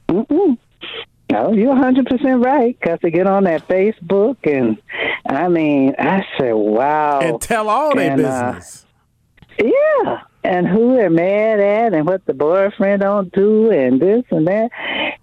No, 0.10 1.52
you're 1.52 1.76
100% 1.76 2.44
right 2.46 2.78
because 2.80 3.00
they 3.02 3.12
get 3.12 3.28
on 3.28 3.44
that 3.46 3.68
Facebook 3.68 4.38
and 4.44 4.78
I 5.28 5.50
mean, 5.50 5.96
I 5.98 6.24
said, 6.38 6.54
wow. 6.54 7.20
And 7.20 7.42
tell 7.42 7.68
all 7.68 7.96
their 7.96 8.14
uh, 8.14 8.54
business. 8.54 8.86
yeah. 9.60 10.22
And 10.46 10.68
who 10.68 10.96
they're 10.96 11.10
mad 11.10 11.60
at 11.60 11.94
and 11.94 12.06
what 12.06 12.24
the 12.26 12.34
boyfriend 12.34 13.02
don't 13.02 13.32
do 13.34 13.72
and 13.72 14.00
this 14.00 14.24
and 14.30 14.48
that. 14.48 14.70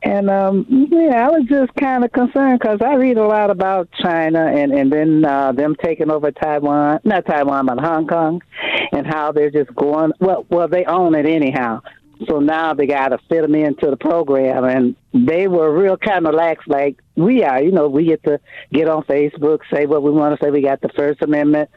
And, 0.02 0.28
um, 0.28 0.66
yeah, 0.90 1.26
I 1.26 1.30
was 1.30 1.46
just 1.48 1.72
kind 1.76 2.04
of 2.04 2.10
concerned 2.10 2.58
because 2.60 2.80
I 2.82 2.94
read 2.94 3.18
a 3.18 3.26
lot 3.26 3.50
about 3.50 3.88
China 4.02 4.46
and, 4.46 4.72
and 4.72 4.92
then 4.92 5.24
uh, 5.24 5.52
them 5.52 5.76
taking 5.80 6.10
over 6.10 6.32
Taiwan, 6.32 6.98
not 7.04 7.24
Taiwan, 7.24 7.66
but 7.66 7.78
Hong 7.78 8.08
Kong, 8.08 8.42
and 8.90 9.06
how 9.06 9.30
they're 9.30 9.50
just 9.50 9.72
going, 9.76 10.12
well, 10.18 10.44
well, 10.50 10.66
they 10.66 10.84
own 10.86 11.14
it 11.14 11.26
anyhow. 11.26 11.80
So 12.28 12.40
now 12.40 12.74
they 12.74 12.86
got 12.86 13.08
to 13.08 13.18
fit 13.28 13.42
them 13.42 13.54
into 13.54 13.90
the 13.90 13.96
program, 13.96 14.64
and 14.64 14.96
they 15.14 15.46
were 15.48 15.76
real 15.76 15.96
kind 15.96 16.26
of 16.26 16.34
lax, 16.34 16.66
like 16.66 16.98
we 17.16 17.42
are. 17.44 17.62
You 17.62 17.72
know, 17.72 17.88
we 17.88 18.06
get 18.06 18.22
to 18.24 18.40
get 18.72 18.88
on 18.88 19.04
Facebook, 19.04 19.60
say 19.72 19.86
what 19.86 20.02
we 20.02 20.10
want 20.10 20.38
to 20.38 20.44
say. 20.44 20.50
We 20.50 20.62
got 20.62 20.80
the 20.80 20.90
First 20.96 21.22
Amendment, 21.22 21.70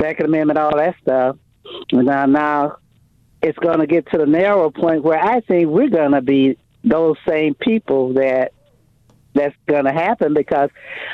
Second 0.00 0.26
Amendment, 0.26 0.58
all 0.58 0.76
that 0.76 0.94
stuff. 1.02 1.36
And 1.92 2.06
now, 2.06 2.26
now 2.26 2.76
it's 3.42 3.58
going 3.58 3.80
to 3.80 3.86
get 3.86 4.10
to 4.12 4.18
the 4.18 4.26
narrow 4.26 4.70
point 4.70 5.02
where 5.02 5.18
I 5.18 5.40
think 5.40 5.68
we're 5.68 5.90
going 5.90 6.12
to 6.12 6.22
be 6.22 6.56
those 6.84 7.16
same 7.28 7.54
people 7.54 8.14
that 8.14 8.52
that's 9.34 9.56
going 9.66 9.84
to 9.84 9.92
happen 9.92 10.34
because 10.34 10.68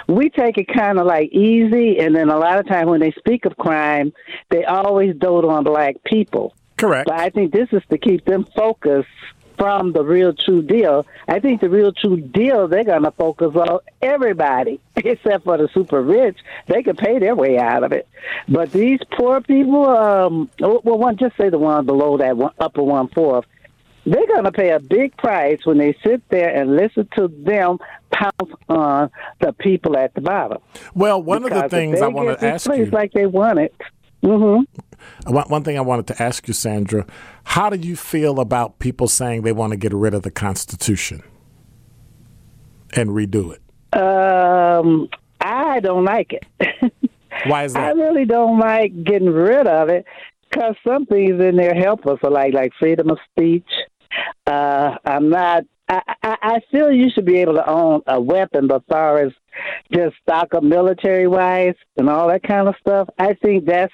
we 0.09 0.29
take 0.29 0.59
it 0.59 0.67
kind 0.75 0.99
of 0.99 1.07
like 1.07 1.31
easy, 1.31 1.99
and 2.01 2.15
then 2.15 2.29
a 2.29 2.37
lot 2.37 2.59
of 2.59 2.67
times 2.67 2.89
when 2.89 3.01
they 3.01 3.13
speak 3.13 3.45
of 3.45 3.57
crime, 3.57 4.13
they 4.51 4.65
always 4.65 5.15
dote 5.17 5.45
on 5.45 5.65
black 5.65 5.97
people. 6.05 6.55
Correct. 6.77 7.09
But 7.09 7.21
I 7.21 7.31
think 7.31 7.53
this 7.53 7.69
is 7.73 7.83
to 7.91 7.99
keep 7.99 8.25
them 8.25 8.45
focused 8.57 9.09
from 9.59 9.93
the 9.93 10.05
real 10.05 10.33
true 10.33 10.63
deal. 10.63 11.07
I 11.27 11.41
think 11.41 11.61
the 11.61 11.69
real 11.69 11.93
true 11.93 12.21
deal, 12.21 12.69
they're 12.69 12.85
going 12.85 13.03
to 13.03 13.11
focus 13.11 13.55
on 13.55 13.81
everybody 14.01 14.81
except 14.97 15.45
for 15.45 15.59
the 15.59 15.69
super 15.75 16.03
rich. 16.03 16.39
They 16.67 16.83
can 16.83 16.97
pay 16.97 17.19
their 17.19 17.35
way 17.35 17.59
out 17.59 17.83
of 17.83 17.93
it. 17.93 18.09
But 18.49 18.73
these 18.73 19.01
poor 19.17 19.41
people, 19.41 19.87
um, 19.89 20.51
well, 20.61 20.81
one 20.83 21.17
just 21.17 21.37
say 21.37 21.51
the 21.51 21.59
one 21.59 21.87
below 21.87 22.17
that 22.19 22.37
one, 22.37 22.53
upper 22.59 22.83
one 22.83 23.09
fourth, 23.09 23.45
they're 24.07 24.27
going 24.27 24.45
to 24.45 24.53
pay 24.53 24.71
a 24.71 24.81
big 24.81 25.17
price 25.17 25.59
when 25.65 25.79
they 25.79 25.95
sit 26.03 26.27
there 26.31 26.49
and 26.49 26.77
listen 26.77 27.09
to 27.17 27.29
them 27.29 27.79
pounce 28.11 28.53
on 28.69 29.11
the 29.41 29.53
people 29.53 29.97
at 29.97 30.15
the 30.15 30.21
bottom. 30.21 30.59
Well, 30.95 31.23
one 31.23 31.45
of 31.45 31.51
the 31.51 31.69
things 31.69 32.01
I 32.01 32.09
want 32.09 32.39
to 32.39 32.47
ask 32.47 32.67
you. 32.69 32.87
like 32.87 33.13
they 33.13 33.27
want 33.27 33.59
it. 33.59 33.75
Hmm 34.23 34.61
One, 35.27 35.49
one 35.49 35.65
thing 35.65 35.79
I 35.79 35.81
wanted 35.81 36.07
to 36.09 36.23
ask 36.23 36.49
you, 36.49 36.55
Sandra, 36.55 37.07
how 37.45 37.71
do 37.71 37.77
you 37.77 37.97
feel 37.97 38.41
about 38.41 38.79
people 38.79 39.09
saying 39.09 39.43
they 39.43 39.53
want 39.53 39.73
to 39.73 39.77
get 39.77 39.93
rid 39.93 40.15
of 40.15 40.23
the 40.23 40.31
Constitution 40.31 41.23
and 42.95 43.11
redo 43.11 43.55
it? 43.55 43.63
Um, 43.99 45.09
I 45.41 45.81
don't 45.81 46.05
like 46.05 46.33
it. 46.33 46.93
Why 47.47 47.65
is 47.65 47.75
that? 47.75 47.83
I 47.83 47.91
really 47.93 48.25
don't 48.25 48.59
like 48.59 49.05
getting 49.05 49.31
rid 49.31 49.67
of 49.67 49.89
it 49.89 50.05
because 50.51 50.75
some 50.87 51.07
things 51.07 51.41
in 51.41 51.57
there 51.57 51.75
help 51.75 52.07
us, 52.07 52.19
like 52.23 52.53
like 52.55 52.73
freedom 52.79 53.11
of 53.11 53.19
speech. 53.31 53.69
Uh, 54.47 54.97
I'm 55.05 55.29
not. 55.31 55.65
I, 55.89 56.03
I, 56.23 56.37
I 56.43 56.61
feel 56.71 56.93
you 56.93 57.11
should 57.15 57.25
be 57.25 57.39
able 57.39 57.55
to 57.55 57.69
own 57.69 58.03
a 58.07 58.21
weapon, 58.21 58.67
but 58.67 58.77
as 58.77 58.83
far 58.89 59.19
as 59.19 59.33
just 59.93 60.17
stock 60.23 60.55
up 60.55 60.63
military 60.63 61.27
wise 61.27 61.75
and 61.97 62.09
all 62.09 62.29
that 62.29 62.43
kind 62.43 62.69
of 62.69 62.75
stuff, 62.81 63.09
I 63.19 63.35
think 63.35 63.65
that's 63.67 63.93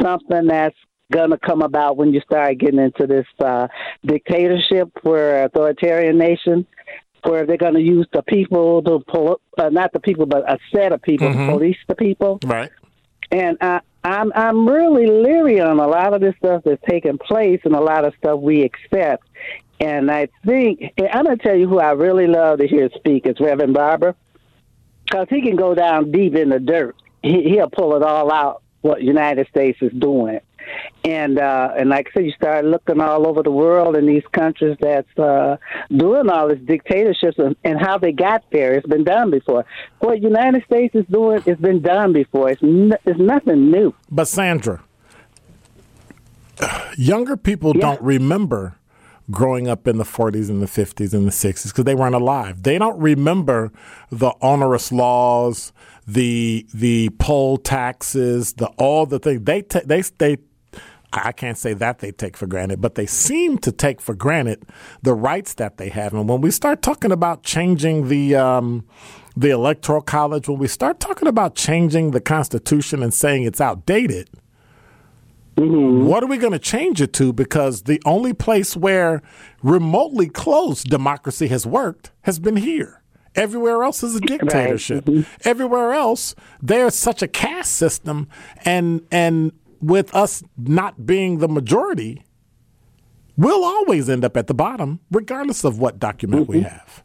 something 0.00 0.46
that's 0.46 0.76
going 1.12 1.30
to 1.30 1.38
come 1.38 1.62
about 1.62 1.96
when 1.96 2.12
you 2.12 2.20
start 2.20 2.58
getting 2.58 2.80
into 2.80 3.06
this 3.06 3.26
uh, 3.44 3.66
dictatorship 4.04 4.90
where 5.02 5.44
authoritarian 5.44 6.18
nation 6.18 6.66
where 7.24 7.46
they're 7.46 7.56
going 7.56 7.74
to 7.74 7.80
use 7.80 8.06
the 8.12 8.22
people 8.22 8.82
to 8.82 9.00
pull 9.08 9.40
uh, 9.58 9.68
not 9.70 9.92
the 9.92 9.98
people 9.98 10.26
but 10.26 10.48
a 10.50 10.58
set 10.72 10.92
of 10.92 11.02
people 11.02 11.32
to 11.32 11.46
police 11.46 11.76
the 11.88 11.94
people 11.94 12.38
Right. 12.44 12.70
and 13.32 13.56
I, 13.60 13.80
I'm 14.04 14.32
I'm 14.34 14.68
really 14.68 15.06
leery 15.06 15.60
on 15.60 15.80
a 15.80 15.86
lot 15.86 16.14
of 16.14 16.20
this 16.20 16.34
stuff 16.38 16.62
that's 16.64 16.80
taking 16.88 17.18
place 17.18 17.60
and 17.64 17.74
a 17.74 17.80
lot 17.80 18.04
of 18.04 18.14
stuff 18.18 18.40
we 18.40 18.62
accept. 18.62 19.24
And 19.80 20.10
I 20.10 20.28
think 20.44 20.92
and 20.96 21.08
I'm 21.12 21.24
going 21.24 21.38
to 21.38 21.42
tell 21.42 21.56
you 21.56 21.68
who 21.68 21.78
I 21.78 21.92
really 21.92 22.26
love 22.26 22.58
to 22.58 22.66
hear 22.66 22.90
speak 22.96 23.26
is 23.26 23.38
Reverend 23.38 23.74
Barber, 23.74 24.16
because 25.04 25.28
he 25.30 25.40
can 25.40 25.56
go 25.56 25.74
down 25.74 26.10
deep 26.10 26.34
in 26.34 26.48
the 26.48 26.58
dirt. 26.58 26.96
He, 27.22 27.44
he'll 27.44 27.70
pull 27.70 27.96
it 27.96 28.02
all 28.02 28.32
out 28.32 28.62
what 28.80 29.02
United 29.02 29.46
States 29.48 29.78
is 29.80 29.92
doing. 29.92 30.40
And 31.04 31.38
uh, 31.38 31.70
and 31.78 31.88
like 31.88 32.08
I 32.08 32.18
said, 32.18 32.24
you 32.26 32.32
start 32.32 32.64
looking 32.64 33.00
all 33.00 33.26
over 33.26 33.42
the 33.42 33.50
world 33.50 33.96
in 33.96 34.04
these 34.04 34.24
countries 34.32 34.76
that's 34.80 35.18
uh, 35.18 35.56
doing 35.90 36.28
all 36.28 36.48
this 36.48 36.58
dictatorships 36.58 37.38
and, 37.38 37.56
and 37.64 37.80
how 37.80 37.96
they 37.96 38.12
got 38.12 38.44
there. 38.52 38.74
It's 38.74 38.86
been 38.86 39.04
done 39.04 39.30
before. 39.30 39.64
What 40.00 40.20
United 40.20 40.64
States 40.64 40.94
is 40.94 41.06
doing, 41.06 41.42
it's 41.46 41.60
been 41.60 41.80
done 41.80 42.12
before. 42.12 42.50
It's 42.50 42.62
n- 42.62 42.98
it's 43.06 43.18
nothing 43.18 43.70
new. 43.70 43.94
But 44.10 44.28
Sandra, 44.28 44.82
younger 46.98 47.38
people 47.38 47.72
don't 47.72 48.02
remember 48.02 48.76
growing 49.30 49.68
up 49.68 49.86
in 49.86 49.98
the 49.98 50.04
40s 50.04 50.48
and 50.48 50.62
the 50.62 50.66
50s 50.66 51.12
and 51.12 51.26
the 51.26 51.30
60s 51.30 51.68
because 51.68 51.84
they 51.84 51.94
weren't 51.94 52.14
alive. 52.14 52.62
They 52.62 52.78
don't 52.78 52.98
remember 52.98 53.72
the 54.10 54.32
onerous 54.40 54.90
laws, 54.90 55.72
the 56.06 56.66
the 56.72 57.10
poll 57.18 57.58
taxes, 57.58 58.54
the 58.54 58.66
all 58.78 59.06
the 59.06 59.18
things 59.18 59.44
they 59.44 59.62
they 59.84 60.02
they 60.18 60.38
I 61.12 61.32
can't 61.32 61.56
say 61.56 61.72
that 61.74 62.00
they 62.00 62.12
take 62.12 62.36
for 62.36 62.46
granted, 62.46 62.80
but 62.80 62.94
they 62.94 63.06
seem 63.06 63.58
to 63.58 63.72
take 63.72 64.00
for 64.00 64.14
granted 64.14 64.64
the 65.02 65.14
rights 65.14 65.54
that 65.54 65.78
they 65.78 65.88
have. 65.88 66.12
And 66.12 66.28
when 66.28 66.42
we 66.42 66.50
start 66.50 66.82
talking 66.82 67.12
about 67.12 67.42
changing 67.42 68.08
the 68.08 68.36
um, 68.36 68.84
the 69.36 69.50
electoral 69.50 70.02
college, 70.02 70.48
when 70.48 70.58
we 70.58 70.68
start 70.68 71.00
talking 71.00 71.28
about 71.28 71.54
changing 71.54 72.10
the 72.10 72.20
Constitution 72.20 73.02
and 73.02 73.14
saying 73.14 73.44
it's 73.44 73.60
outdated, 73.60 74.28
mm-hmm. 75.58 76.06
what 76.06 76.22
are 76.22 76.26
we 76.26 76.38
going 76.38 76.52
to 76.52 76.58
change 76.58 77.00
it 77.00 77.12
to? 77.14 77.32
Because 77.32 77.82
the 77.82 78.00
only 78.04 78.32
place 78.32 78.76
where 78.76 79.22
remotely 79.62 80.28
close 80.28 80.82
democracy 80.82 81.48
has 81.48 81.66
worked 81.66 82.10
has 82.22 82.38
been 82.38 82.56
here. 82.56 83.02
Everywhere 83.34 83.82
else 83.84 84.02
is 84.02 84.16
a 84.16 84.20
dictatorship. 84.20 85.06
Right. 85.06 85.18
Mm-hmm. 85.18 85.48
Everywhere 85.48 85.92
else, 85.92 86.34
there's 86.60 86.94
such 86.94 87.22
a 87.22 87.28
caste 87.28 87.72
system, 87.72 88.28
and 88.64 89.02
and 89.12 89.52
with 89.80 90.14
us 90.14 90.42
not 90.56 91.06
being 91.06 91.38
the 91.38 91.48
majority, 91.48 92.24
we'll 93.36 93.64
always 93.64 94.08
end 94.08 94.24
up 94.24 94.36
at 94.36 94.48
the 94.48 94.54
bottom, 94.54 95.00
regardless 95.10 95.64
of 95.64 95.78
what 95.78 95.98
document 95.98 96.42
mm-hmm. 96.42 96.52
we 96.52 96.60
have. 96.62 97.04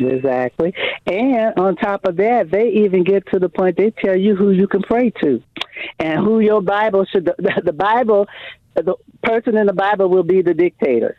Exactly. 0.00 0.72
And 1.06 1.58
on 1.58 1.74
top 1.74 2.06
of 2.06 2.16
that, 2.16 2.52
they 2.52 2.68
even 2.68 3.02
get 3.02 3.26
to 3.32 3.40
the 3.40 3.48
point 3.48 3.76
they 3.76 3.90
tell 3.90 4.16
you 4.16 4.36
who 4.36 4.50
you 4.52 4.68
can 4.68 4.82
pray 4.82 5.10
to 5.22 5.42
and 5.98 6.20
who 6.20 6.40
your 6.40 6.60
Bible 6.62 7.04
should, 7.04 7.24
the, 7.24 7.62
the 7.64 7.72
Bible, 7.72 8.26
the 8.74 8.94
person 9.22 9.56
in 9.56 9.66
the 9.66 9.72
Bible 9.72 10.08
will 10.08 10.22
be 10.22 10.42
the 10.42 10.54
dictator. 10.54 11.18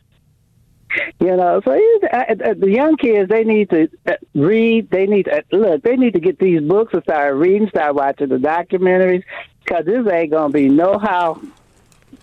You 1.19 1.35
know, 1.35 1.61
so 1.63 1.71
uh, 1.71 2.17
uh, 2.17 2.53
the 2.55 2.71
young 2.71 2.97
kids 2.97 3.29
they 3.29 3.43
need 3.43 3.69
to 3.69 3.89
uh, 4.07 4.13
read. 4.33 4.89
They 4.89 5.05
need 5.05 5.25
to 5.25 5.43
look. 5.51 5.83
They 5.83 5.95
need 5.95 6.13
to 6.13 6.19
get 6.19 6.39
these 6.39 6.61
books 6.61 6.93
and 6.95 7.03
start 7.03 7.35
reading, 7.35 7.69
start 7.69 7.93
watching 7.93 8.29
the 8.29 8.37
documentaries, 8.37 9.23
because 9.63 9.85
this 9.85 10.07
ain't 10.11 10.31
gonna 10.31 10.51
be 10.51 10.67
no 10.67 10.97
how 10.97 11.41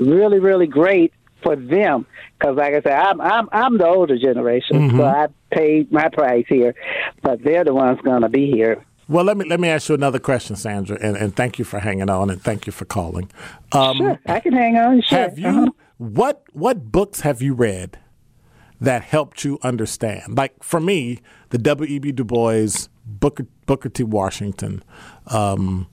really, 0.01 0.41
really 0.41 0.67
great 0.67 1.13
for 1.45 1.55
them. 1.55 2.07
Because, 2.37 2.57
like 2.57 2.75
I 2.75 2.83
said, 2.83 2.99
I'm 2.99 3.21
I'm 3.21 3.49
I'm 3.53 3.79
the 3.79 3.87
older 3.87 4.19
generation, 4.19 4.89
mm-hmm. 4.89 4.99
so 4.99 5.05
I 5.05 5.29
paid 5.53 5.93
my 5.93 6.09
price 6.09 6.47
here, 6.49 6.75
but 7.23 7.45
they're 7.45 7.63
the 7.63 7.73
ones 7.73 8.01
going 8.03 8.23
to 8.23 8.29
be 8.29 8.51
here. 8.51 8.85
Well, 9.09 9.25
let 9.25 9.37
me 9.37 9.45
let 9.45 9.61
me 9.61 9.69
ask 9.69 9.89
you 9.89 9.95
another 9.95 10.19
question, 10.19 10.57
Sandra, 10.57 10.99
and, 11.01 11.17
and 11.17 11.35
thank 11.35 11.59
you 11.59 11.65
for 11.65 11.79
hanging 11.79 12.11
on 12.11 12.29
and 12.29 12.43
thank 12.43 12.67
you 12.67 12.73
for 12.73 12.85
calling. 12.85 13.31
Um, 13.73 13.99
sure, 13.99 14.21
I 14.27 14.41
can 14.41 14.53
hang 14.53 14.77
on. 14.77 15.01
Sure. 15.03 15.19
Have 15.19 15.39
you 15.39 15.47
uh-huh. 15.47 15.71
what 15.99 16.43
what 16.53 16.91
books 16.91 17.21
have 17.21 17.41
you 17.41 17.55
read 17.55 17.99
that 18.81 19.03
helped 19.03 19.45
you 19.45 19.59
understand? 19.63 20.37
Like 20.37 20.61
for 20.63 20.81
me, 20.81 21.21
the 21.51 21.59
W. 21.59 21.89
E. 21.89 21.99
B. 22.01 22.11
Du 22.11 22.25
Bois, 22.25 22.89
Booker 23.05 23.47
Booker 23.67 23.89
T. 23.89 24.03
Washington, 24.03 24.83
um, 25.29 25.87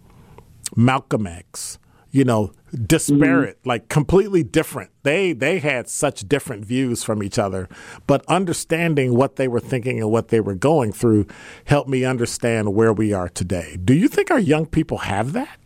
Malcolm 0.76 1.28
X, 1.28 1.78
you 2.14 2.24
know, 2.24 2.54
disparate, 2.86 3.58
mm-hmm. 3.60 3.70
like 3.70 3.90
completely 3.90 4.44
different. 4.44 4.92
They 5.02 5.34
they 5.34 5.60
had 5.60 5.90
such 5.90 6.30
different 6.30 6.64
views 6.64 7.04
from 7.04 7.22
each 7.22 7.38
other, 7.38 7.68
but 8.08 8.24
understanding 8.28 9.16
what 9.16 9.36
they 9.36 9.48
were 9.48 9.60
thinking 9.60 10.00
and 10.00 10.10
what 10.10 10.30
they 10.30 10.40
were 10.40 10.56
going 10.56 10.94
through 10.94 11.26
helped 11.66 11.90
me 11.90 12.06
understand 12.06 12.74
where 12.76 12.94
we 12.94 13.12
are 13.12 13.28
today. 13.28 13.78
Do 13.84 13.94
you 13.94 14.08
think 14.08 14.32
our 14.32 14.40
young 14.40 14.68
people 14.68 15.00
have 15.00 15.34
that? 15.34 15.58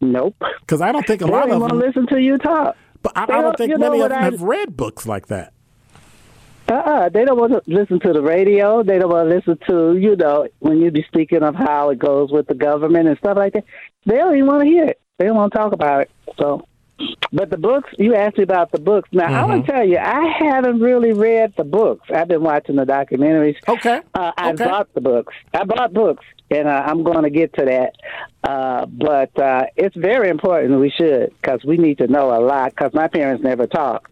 Nope. 0.00 0.36
Because 0.60 0.80
I 0.80 0.90
don't 0.90 1.06
think 1.06 1.22
a 1.22 1.26
they 1.26 1.30
lot 1.30 1.50
of 1.50 1.60
them 1.60 1.78
listen 1.78 2.06
to 2.08 2.20
you 2.20 2.38
talk. 2.38 2.76
But 3.02 3.12
I, 3.16 3.24
I 3.24 3.26
don't 3.26 3.56
think 3.56 3.78
many 3.78 4.00
of 4.00 4.08
them 4.08 4.18
I, 4.18 4.24
have 4.24 4.40
read 4.40 4.76
books 4.76 5.06
like 5.06 5.26
that. 5.26 5.52
Uh-uh. 6.74 7.08
They 7.10 7.24
don't 7.24 7.38
want 7.38 7.52
to 7.52 7.62
listen 7.66 8.00
to 8.00 8.12
the 8.12 8.22
radio. 8.22 8.82
They 8.82 8.98
don't 8.98 9.10
want 9.10 9.28
to 9.28 9.34
listen 9.34 9.58
to, 9.68 9.96
you 9.96 10.16
know, 10.16 10.48
when 10.58 10.80
you 10.80 10.90
be 10.90 11.04
speaking 11.04 11.42
of 11.42 11.54
how 11.54 11.90
it 11.90 11.98
goes 11.98 12.32
with 12.32 12.46
the 12.46 12.54
government 12.54 13.08
and 13.08 13.16
stuff 13.18 13.36
like 13.36 13.52
that. 13.52 13.64
They 14.06 14.16
don't 14.16 14.34
even 14.34 14.46
want 14.46 14.62
to 14.62 14.68
hear 14.68 14.86
it. 14.86 15.00
They 15.18 15.26
don't 15.26 15.36
want 15.36 15.52
to 15.52 15.58
talk 15.58 15.72
about 15.72 16.02
it. 16.02 16.10
So, 16.36 16.66
but 17.32 17.50
the 17.50 17.56
books, 17.56 17.90
you 17.98 18.14
asked 18.14 18.38
me 18.38 18.44
about 18.44 18.72
the 18.72 18.80
books. 18.80 19.08
Now, 19.12 19.26
mm-hmm. 19.26 19.34
I 19.34 19.54
will 19.54 19.62
tell 19.62 19.86
you, 19.86 19.98
I 19.98 20.36
haven't 20.38 20.80
really 20.80 21.12
read 21.12 21.54
the 21.56 21.64
books. 21.64 22.08
I've 22.12 22.28
been 22.28 22.42
watching 22.42 22.76
the 22.76 22.84
documentaries. 22.84 23.56
Okay. 23.68 24.00
Uh, 24.14 24.32
I 24.36 24.52
okay. 24.52 24.64
bought 24.64 24.92
the 24.94 25.00
books. 25.00 25.34
I 25.52 25.64
bought 25.64 25.92
books, 25.92 26.24
and 26.50 26.68
uh, 26.68 26.82
I'm 26.86 27.02
going 27.02 27.24
to 27.24 27.30
get 27.30 27.52
to 27.54 27.64
that. 27.64 27.94
Uh, 28.42 28.86
but 28.86 29.36
uh, 29.38 29.66
it's 29.76 29.96
very 29.96 30.28
important. 30.28 30.78
We 30.80 30.90
should, 30.90 31.32
because 31.40 31.64
we 31.64 31.76
need 31.76 31.98
to 31.98 32.06
know 32.06 32.30
a 32.30 32.40
lot, 32.40 32.70
because 32.70 32.92
my 32.94 33.08
parents 33.08 33.42
never 33.42 33.66
talked. 33.66 34.10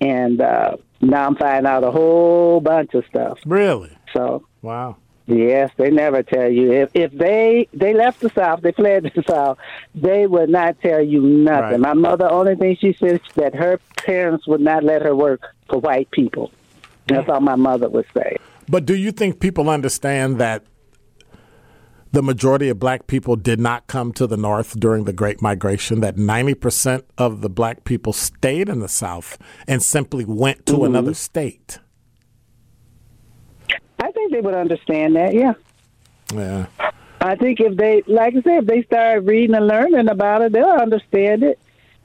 And 0.00 0.40
uh, 0.40 0.76
now 1.00 1.26
I'm 1.26 1.36
finding 1.36 1.66
out 1.66 1.84
a 1.84 1.90
whole 1.90 2.60
bunch 2.60 2.94
of 2.94 3.04
stuff. 3.06 3.38
Really? 3.46 3.96
So. 4.12 4.46
Wow. 4.62 4.96
Yes, 5.26 5.70
they 5.76 5.90
never 5.90 6.22
tell 6.22 6.50
you. 6.50 6.72
If 6.72 6.90
if 6.94 7.12
they 7.12 7.68
they 7.74 7.92
left 7.92 8.20
the 8.20 8.30
South, 8.30 8.62
they 8.62 8.72
fled 8.80 9.12
the 9.14 9.22
South, 9.28 9.58
they 9.94 10.26
would 10.26 10.48
not 10.48 10.80
tell 10.80 11.02
you 11.02 11.20
nothing. 11.20 11.80
Right. 11.80 11.80
My 11.80 11.92
mother, 11.92 12.30
only 12.30 12.56
thing 12.56 12.76
she 12.80 12.94
said 12.94 13.20
that 13.34 13.54
her 13.54 13.78
parents 13.98 14.46
would 14.46 14.62
not 14.62 14.84
let 14.84 15.02
her 15.02 15.14
work 15.14 15.42
for 15.68 15.78
white 15.80 16.10
people. 16.10 16.50
That's 17.06 17.28
all 17.28 17.40
my 17.40 17.56
mother 17.56 17.88
would 17.88 18.06
say. 18.14 18.36
But 18.68 18.86
do 18.86 18.94
you 18.94 19.12
think 19.12 19.40
people 19.40 19.68
understand 19.68 20.38
that 20.38 20.64
the 22.12 22.22
majority 22.22 22.68
of 22.68 22.78
black 22.78 23.06
people 23.06 23.36
did 23.36 23.60
not 23.60 23.86
come 23.86 24.12
to 24.14 24.26
the 24.26 24.36
North 24.36 24.78
during 24.78 25.04
the 25.04 25.12
Great 25.12 25.42
Migration, 25.42 26.00
that 26.00 26.16
90% 26.16 27.02
of 27.16 27.40
the 27.40 27.50
black 27.50 27.84
people 27.84 28.12
stayed 28.12 28.68
in 28.68 28.80
the 28.80 28.88
South 28.88 29.38
and 29.66 29.82
simply 29.82 30.24
went 30.24 30.66
to 30.66 30.74
mm-hmm. 30.74 30.84
another 30.84 31.14
state? 31.14 31.78
I 34.00 34.10
think 34.12 34.32
they 34.32 34.40
would 34.40 34.54
understand 34.54 35.16
that, 35.16 35.34
yeah. 35.34 35.54
Yeah. 36.32 36.66
I 37.20 37.34
think 37.34 37.60
if 37.60 37.76
they, 37.76 38.02
like 38.06 38.34
I 38.36 38.42
said, 38.42 38.62
if 38.62 38.66
they 38.66 38.82
start 38.82 39.24
reading 39.24 39.56
and 39.56 39.66
learning 39.66 40.08
about 40.08 40.42
it, 40.42 40.52
they'll 40.52 40.66
understand 40.66 41.42
it. 41.42 41.58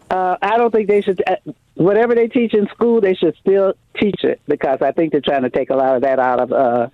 Uh, 0.09 0.37
I 0.41 0.57
don't 0.57 0.71
think 0.71 0.87
they 0.87 1.01
should, 1.01 1.21
uh, 1.25 1.35
whatever 1.75 2.15
they 2.15 2.27
teach 2.27 2.53
in 2.53 2.67
school, 2.67 3.01
they 3.01 3.13
should 3.13 3.35
still 3.39 3.73
teach 3.99 4.23
it 4.23 4.41
because 4.47 4.79
I 4.81 4.91
think 4.91 5.11
they're 5.11 5.21
trying 5.21 5.43
to 5.43 5.49
take 5.49 5.69
a 5.69 5.75
lot 5.75 5.95
of 5.95 6.01
that 6.03 6.19
out 6.19 6.39
of 6.39 6.51
uh, 6.51 6.87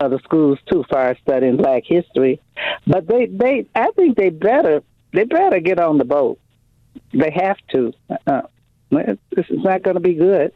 other 0.00 0.18
schools 0.24 0.58
too, 0.70 0.84
far 0.90 1.10
as 1.10 1.16
studying 1.22 1.56
Black 1.56 1.84
history. 1.86 2.40
But 2.86 3.06
they, 3.06 3.26
they, 3.26 3.66
I 3.74 3.90
think 3.96 4.16
they 4.16 4.30
better, 4.30 4.82
they 5.12 5.24
better 5.24 5.60
get 5.60 5.78
on 5.78 5.98
the 5.98 6.04
boat. 6.04 6.38
They 7.12 7.30
have 7.30 7.56
to. 7.72 7.92
Uh, 8.26 8.42
this 8.90 9.46
is 9.48 9.62
not 9.62 9.82
going 9.82 9.94
to 9.94 10.00
be 10.00 10.14
good. 10.14 10.52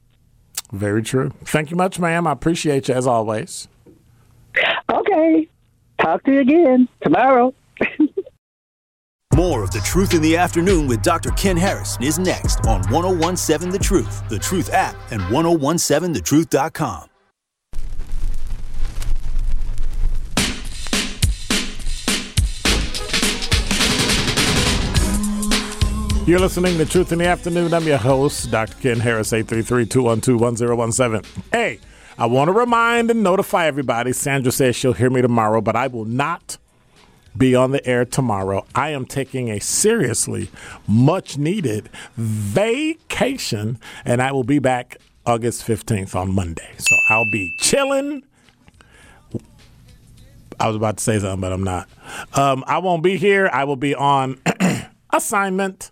Very 0.73 1.03
true. 1.03 1.33
Thank 1.45 1.71
you 1.71 1.77
much, 1.77 1.99
ma'am. 1.99 2.27
I 2.27 2.33
appreciate 2.33 2.89
you 2.89 2.95
as 2.95 3.07
always. 3.07 3.69
Okay. 4.93 5.49
Talk 6.01 6.25
to 6.25 6.33
you 6.33 6.41
again 6.41 6.89
tomorrow. 7.03 7.55
More 9.35 9.65
of 9.65 9.73
The 9.73 9.81
Truth 9.81 10.15
in 10.15 10.23
the 10.23 10.37
Afternoon 10.37 10.87
with 10.87 11.03
Dr. 11.03 11.31
Ken 11.33 11.57
Harrison 11.57 12.05
is 12.05 12.21
next 12.21 12.65
on 12.67 12.83
1017 12.89 13.69
The 13.73 13.79
Truth, 13.81 14.29
The 14.29 14.39
Truth 14.39 14.73
app, 14.73 14.95
and 15.11 15.21
1017thetruth.com. 15.23 17.09
You're 26.29 26.39
listening 26.39 26.79
to 26.79 26.87
Truth 26.87 27.11
in 27.11 27.19
the 27.19 27.27
Afternoon. 27.27 27.75
I'm 27.75 27.83
your 27.83 27.99
host, 27.99 28.53
Dr. 28.53 28.77
Ken 28.81 29.01
Harris, 29.01 29.33
833 29.33 29.87
212 29.87 30.41
1017. 30.41 31.45
Hey, 31.51 31.81
I 32.17 32.27
want 32.27 32.47
to 32.47 32.53
remind 32.53 33.11
and 33.11 33.25
notify 33.25 33.67
everybody. 33.67 34.13
Sandra 34.13 34.53
says 34.53 34.77
she'll 34.77 34.93
hear 34.93 35.11
me 35.11 35.23
tomorrow, 35.23 35.61
but 35.61 35.75
I 35.75 35.89
will 35.89 36.05
not 36.05 36.57
be 37.37 37.55
on 37.55 37.71
the 37.73 37.85
air 37.87 38.05
tomorrow. 38.05 38.65
I 38.75 38.91
am 38.91 39.07
taking 39.07 39.51
a 39.51 39.61
seriously 39.61 40.51
much 40.87 41.37
needed 41.39 41.91
vacation, 42.17 43.79
and 44.05 44.23
I 44.23 44.33
will 44.33 44.45
be 44.45 44.59
back 44.59 44.99
August 45.27 45.67
15th 45.67 46.15
on 46.15 46.35
Monday. 46.35 46.75
So 46.79 46.95
I'll 47.09 47.31
be 47.31 47.55
chilling. 47.59 48.23
I 50.61 50.69
was 50.69 50.77
about 50.77 50.99
to 50.99 51.03
say 51.03 51.19
something, 51.19 51.41
but 51.41 51.53
I'm 51.53 51.65
not. 51.65 51.89
Um, 52.35 52.65
I 52.67 52.79
won't 52.79 53.03
be 53.03 53.17
here. 53.17 53.51
I 53.53 53.65
will 53.65 53.77
be 53.77 53.95
on 53.95 54.39
assignment 55.13 55.91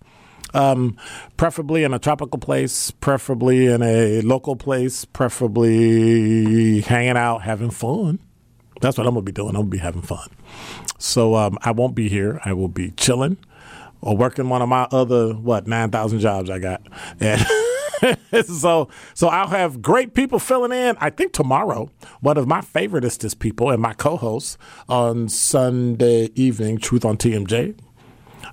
um, 0.55 0.97
preferably 1.37 1.85
in 1.85 1.95
a 1.95 1.99
tropical 1.99 2.39
place, 2.39 2.91
preferably 2.91 3.67
in 3.67 3.83
a 3.83 4.21
local 4.21 4.57
place, 4.57 5.05
preferably 5.05 6.81
hanging 6.83 7.17
out, 7.17 7.43
having 7.43 7.71
fun. 7.71 8.19
That's 8.83 8.99
what 8.99 9.07
I'm 9.07 9.15
gonna 9.15 9.23
be 9.23 9.33
doing. 9.33 9.51
I'm 9.51 9.63
gonna 9.63 9.69
be 9.69 9.79
having 9.79 10.03
fun. 10.03 10.29
So 10.99 11.35
um, 11.37 11.59
I 11.63 11.71
won't 11.73 11.95
be 11.95 12.09
here. 12.11 12.41
I 12.45 12.53
will 12.53 12.69
be 12.69 12.91
chilling 12.93 13.39
or 14.03 14.17
working 14.17 14.49
one 14.51 14.61
of 14.63 14.69
my 14.69 14.87
other 14.91 15.33
what 15.35 15.67
nine 15.67 15.91
thousand 15.91 16.21
jobs 16.21 16.51
I 16.51 16.59
got. 16.59 16.83
And 17.21 17.41
so 18.47 18.89
so 19.15 19.29
I'll 19.29 19.49
have 19.49 19.81
great 19.81 20.15
people 20.15 20.39
filling 20.39 20.73
in. 20.73 20.97
I 21.01 21.11
think 21.11 21.33
tomorrow, 21.33 21.91
one 22.21 22.37
of 22.37 22.47
my 22.49 22.61
favoriteest 22.61 23.39
people 23.39 23.71
and 23.71 23.81
my 23.81 23.95
co-host 23.95 24.59
on 24.89 25.29
Sunday 25.29 26.31
evening, 26.35 26.79
Truth 26.79 27.05
on 27.05 27.17
TMJ 27.17 27.77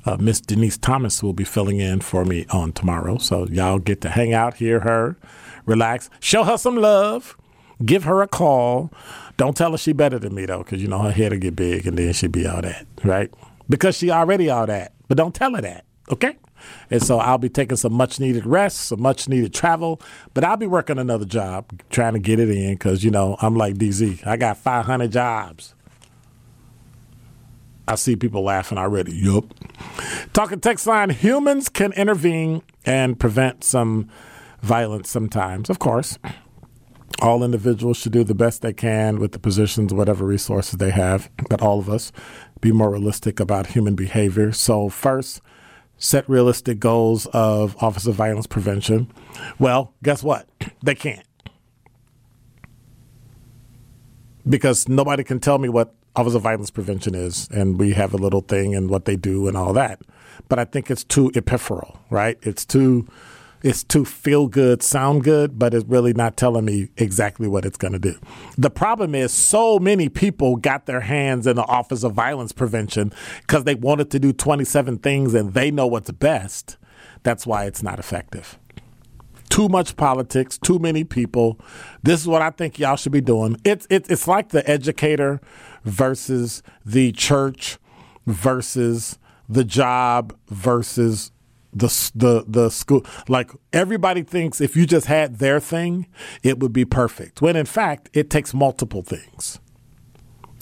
Uh, 0.05 0.17
Miss 0.19 0.39
Denise 0.39 0.77
Thomas 0.77 1.23
will 1.23 1.33
be 1.33 1.43
filling 1.43 1.79
in 1.79 2.01
for 2.01 2.23
me 2.25 2.45
on 2.51 2.71
tomorrow. 2.71 3.17
So 3.17 3.47
y'all 3.47 3.79
get 3.79 4.01
to 4.01 4.09
hang 4.09 4.33
out, 4.33 4.55
hear 4.55 4.81
her, 4.81 5.17
relax, 5.65 6.09
show 6.19 6.43
her 6.43 6.57
some 6.57 6.75
love, 6.77 7.35
give 7.85 8.03
her 8.03 8.21
a 8.21 8.27
call. 8.27 8.91
Don't 9.37 9.55
tell 9.55 9.71
her 9.71 9.77
she 9.77 9.93
better 9.93 10.19
than 10.19 10.35
me 10.35 10.45
though, 10.45 10.59
because 10.59 10.81
you 10.81 10.87
know 10.87 10.99
her 10.99 11.11
head 11.11 11.31
will 11.31 11.39
get 11.39 11.55
big 11.55 11.87
and 11.87 11.97
then 11.97 12.13
she'll 12.13 12.29
be 12.29 12.47
all 12.47 12.61
that, 12.61 12.85
right? 13.03 13.33
Because 13.69 13.97
she 13.97 14.11
already 14.11 14.49
all 14.49 14.65
that. 14.67 14.93
But 15.07 15.17
don't 15.17 15.33
tell 15.33 15.55
her 15.55 15.61
that, 15.61 15.85
okay? 16.11 16.37
And 16.89 17.01
so 17.01 17.19
I'll 17.19 17.37
be 17.37 17.49
taking 17.49 17.77
some 17.77 17.93
much 17.93 18.19
needed 18.19 18.45
rest, 18.45 18.87
some 18.87 19.01
much 19.01 19.29
needed 19.29 19.53
travel, 19.53 20.01
but 20.33 20.43
I'll 20.43 20.57
be 20.57 20.67
working 20.67 20.97
another 20.97 21.25
job, 21.25 21.65
trying 21.89 22.13
to 22.13 22.19
get 22.19 22.39
it 22.39 22.49
in 22.49 22.73
because, 22.73 23.03
you 23.03 23.11
know, 23.11 23.37
I'm 23.41 23.55
like 23.55 23.75
DZ. 23.75 24.25
I 24.27 24.37
got 24.37 24.57
500 24.57 25.11
jobs. 25.11 25.73
I 27.87 27.95
see 27.95 28.15
people 28.15 28.43
laughing 28.43 28.77
already. 28.77 29.15
Yup. 29.15 29.45
Talking 30.33 30.59
text 30.59 30.85
line 30.85 31.09
humans 31.09 31.69
can 31.69 31.91
intervene 31.93 32.61
and 32.85 33.19
prevent 33.19 33.63
some 33.63 34.09
violence 34.61 35.09
sometimes, 35.09 35.69
of 35.71 35.79
course. 35.79 36.19
All 37.21 37.43
individuals 37.43 37.97
should 37.97 38.13
do 38.13 38.23
the 38.23 38.35
best 38.35 38.61
they 38.61 38.71
can 38.71 39.19
with 39.19 39.33
the 39.33 39.39
positions, 39.39 39.93
whatever 39.93 40.25
resources 40.25 40.77
they 40.77 40.91
have, 40.91 41.29
but 41.49 41.61
all 41.61 41.79
of 41.79 41.89
us 41.89 42.13
be 42.61 42.71
more 42.71 42.91
realistic 42.91 43.39
about 43.39 43.67
human 43.67 43.95
behavior. 43.95 44.53
So, 44.53 44.87
first, 44.87 45.41
set 45.97 46.27
realistic 46.29 46.79
goals 46.79 47.25
of 47.27 47.75
Office 47.83 48.05
of 48.05 48.15
Violence 48.15 48.47
Prevention. 48.47 49.11
Well, 49.59 49.93
guess 50.01 50.23
what? 50.23 50.47
They 50.81 50.95
can't. 50.95 51.25
Because 54.47 54.87
nobody 54.87 55.25
can 55.25 55.41
tell 55.41 55.57
me 55.57 55.67
what 55.67 55.93
Office 56.15 56.35
of 56.35 56.41
Violence 56.41 56.71
Prevention 56.71 57.15
is, 57.15 57.49
and 57.51 57.77
we 57.77 57.91
have 57.93 58.13
a 58.13 58.17
little 58.17 58.41
thing 58.41 58.73
and 58.73 58.89
what 58.89 59.03
they 59.05 59.17
do 59.17 59.47
and 59.47 59.57
all 59.57 59.73
that. 59.73 60.01
But 60.47 60.57
I 60.57 60.65
think 60.65 60.89
it's 60.89 61.03
too 61.03 61.31
ephemeral, 61.35 61.99
right? 62.09 62.37
It's 62.41 62.65
too 62.65 63.07
it's 63.61 63.83
too 63.83 64.05
feel 64.05 64.47
good, 64.47 64.81
sound 64.81 65.23
good, 65.23 65.59
but 65.59 65.73
it's 65.73 65.85
really 65.85 66.13
not 66.13 66.37
telling 66.37 66.65
me 66.65 66.89
exactly 66.97 67.47
what 67.47 67.65
it's 67.65 67.77
going 67.77 67.93
to 67.93 67.99
do. 67.99 68.15
The 68.57 68.69
problem 68.69 69.15
is 69.15 69.33
so 69.33 69.79
many 69.79 70.09
people 70.09 70.55
got 70.55 70.85
their 70.85 71.01
hands 71.01 71.45
in 71.45 71.55
the 71.55 71.65
Office 71.65 72.03
of 72.03 72.13
Violence 72.13 72.51
Prevention 72.51 73.11
because 73.41 73.65
they 73.65 73.75
wanted 73.75 74.11
to 74.11 74.19
do 74.19 74.31
27 74.31 74.99
things 74.99 75.33
and 75.33 75.53
they 75.53 75.71
know 75.71 75.87
what's 75.87 76.11
best. 76.11 76.77
That's 77.23 77.45
why 77.45 77.65
it's 77.65 77.83
not 77.83 77.99
effective. 77.99 78.57
Too 79.49 79.67
much 79.67 79.97
politics, 79.97 80.57
too 80.57 80.79
many 80.79 81.03
people. 81.03 81.59
This 82.03 82.21
is 82.21 82.27
what 82.27 82.41
I 82.41 82.51
think 82.51 82.79
y'all 82.79 82.95
should 82.95 83.11
be 83.11 83.19
doing. 83.19 83.57
It's 83.65 83.87
it's 83.89 84.07
it's 84.09 84.27
like 84.27 84.49
the 84.49 84.67
educator 84.69 85.41
versus 85.83 86.61
the 86.85 87.11
church 87.11 87.77
versus 88.27 89.17
the 89.49 89.63
job 89.63 90.37
versus 90.47 91.31
the 91.73 92.11
the 92.15 92.45
the 92.47 92.69
school 92.69 93.05
like 93.27 93.51
everybody 93.71 94.23
thinks 94.23 94.59
if 94.59 94.75
you 94.75 94.85
just 94.85 95.05
had 95.05 95.37
their 95.37 95.59
thing 95.59 96.07
it 96.43 96.59
would 96.59 96.73
be 96.73 96.85
perfect. 96.85 97.41
When 97.41 97.55
in 97.55 97.65
fact 97.65 98.09
it 98.13 98.29
takes 98.29 98.53
multiple 98.53 99.01
things. 99.01 99.59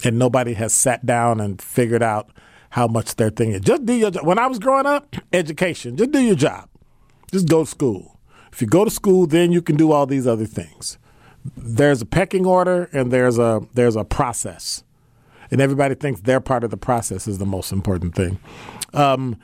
And 0.04 0.20
nobody 0.20 0.54
has 0.54 0.74
sat 0.74 1.06
down 1.06 1.40
and 1.40 1.60
figured 1.62 2.04
out 2.04 2.30
how 2.72 2.88
much 2.88 3.16
their 3.16 3.32
thing 3.32 3.52
is. 3.52 3.62
Just 3.62 3.86
do 3.86 3.94
your 3.94 4.12
job 4.12 4.26
when 4.26 4.38
i 4.38 4.48
was 4.48 4.60
growing 4.60 4.86
up 4.86 5.16
education 5.34 5.98
just 5.98 6.12
do 6.12 6.20
your 6.20 6.36
job. 6.36 6.70
Just 7.32 7.48
go 7.48 7.64
to 7.64 7.70
school. 7.70 8.20
If 8.52 8.62
you 8.62 8.68
go 8.68 8.84
to 8.84 8.92
school 8.92 9.28
then 9.28 9.52
you 9.52 9.62
can 9.62 9.78
do 9.78 9.92
all 9.92 10.06
these 10.06 10.28
other 10.28 10.46
things. 10.46 10.98
There's 11.56 12.02
a 12.02 12.06
pecking 12.06 12.46
order 12.46 12.90
and 12.92 13.12
there's 13.12 13.40
a 13.40 13.62
there's 13.74 13.96
a 13.96 14.04
process. 14.04 14.84
And 15.50 15.62
everybody 15.62 15.96
thinks 15.96 16.20
their 16.22 16.42
part 16.42 16.66
of 16.66 16.72
the 16.72 16.78
process 16.78 17.26
is 17.26 17.38
the 17.38 17.46
most 17.46 17.72
important 17.72 18.16
thing. 18.16 18.38
Um, 18.94 19.38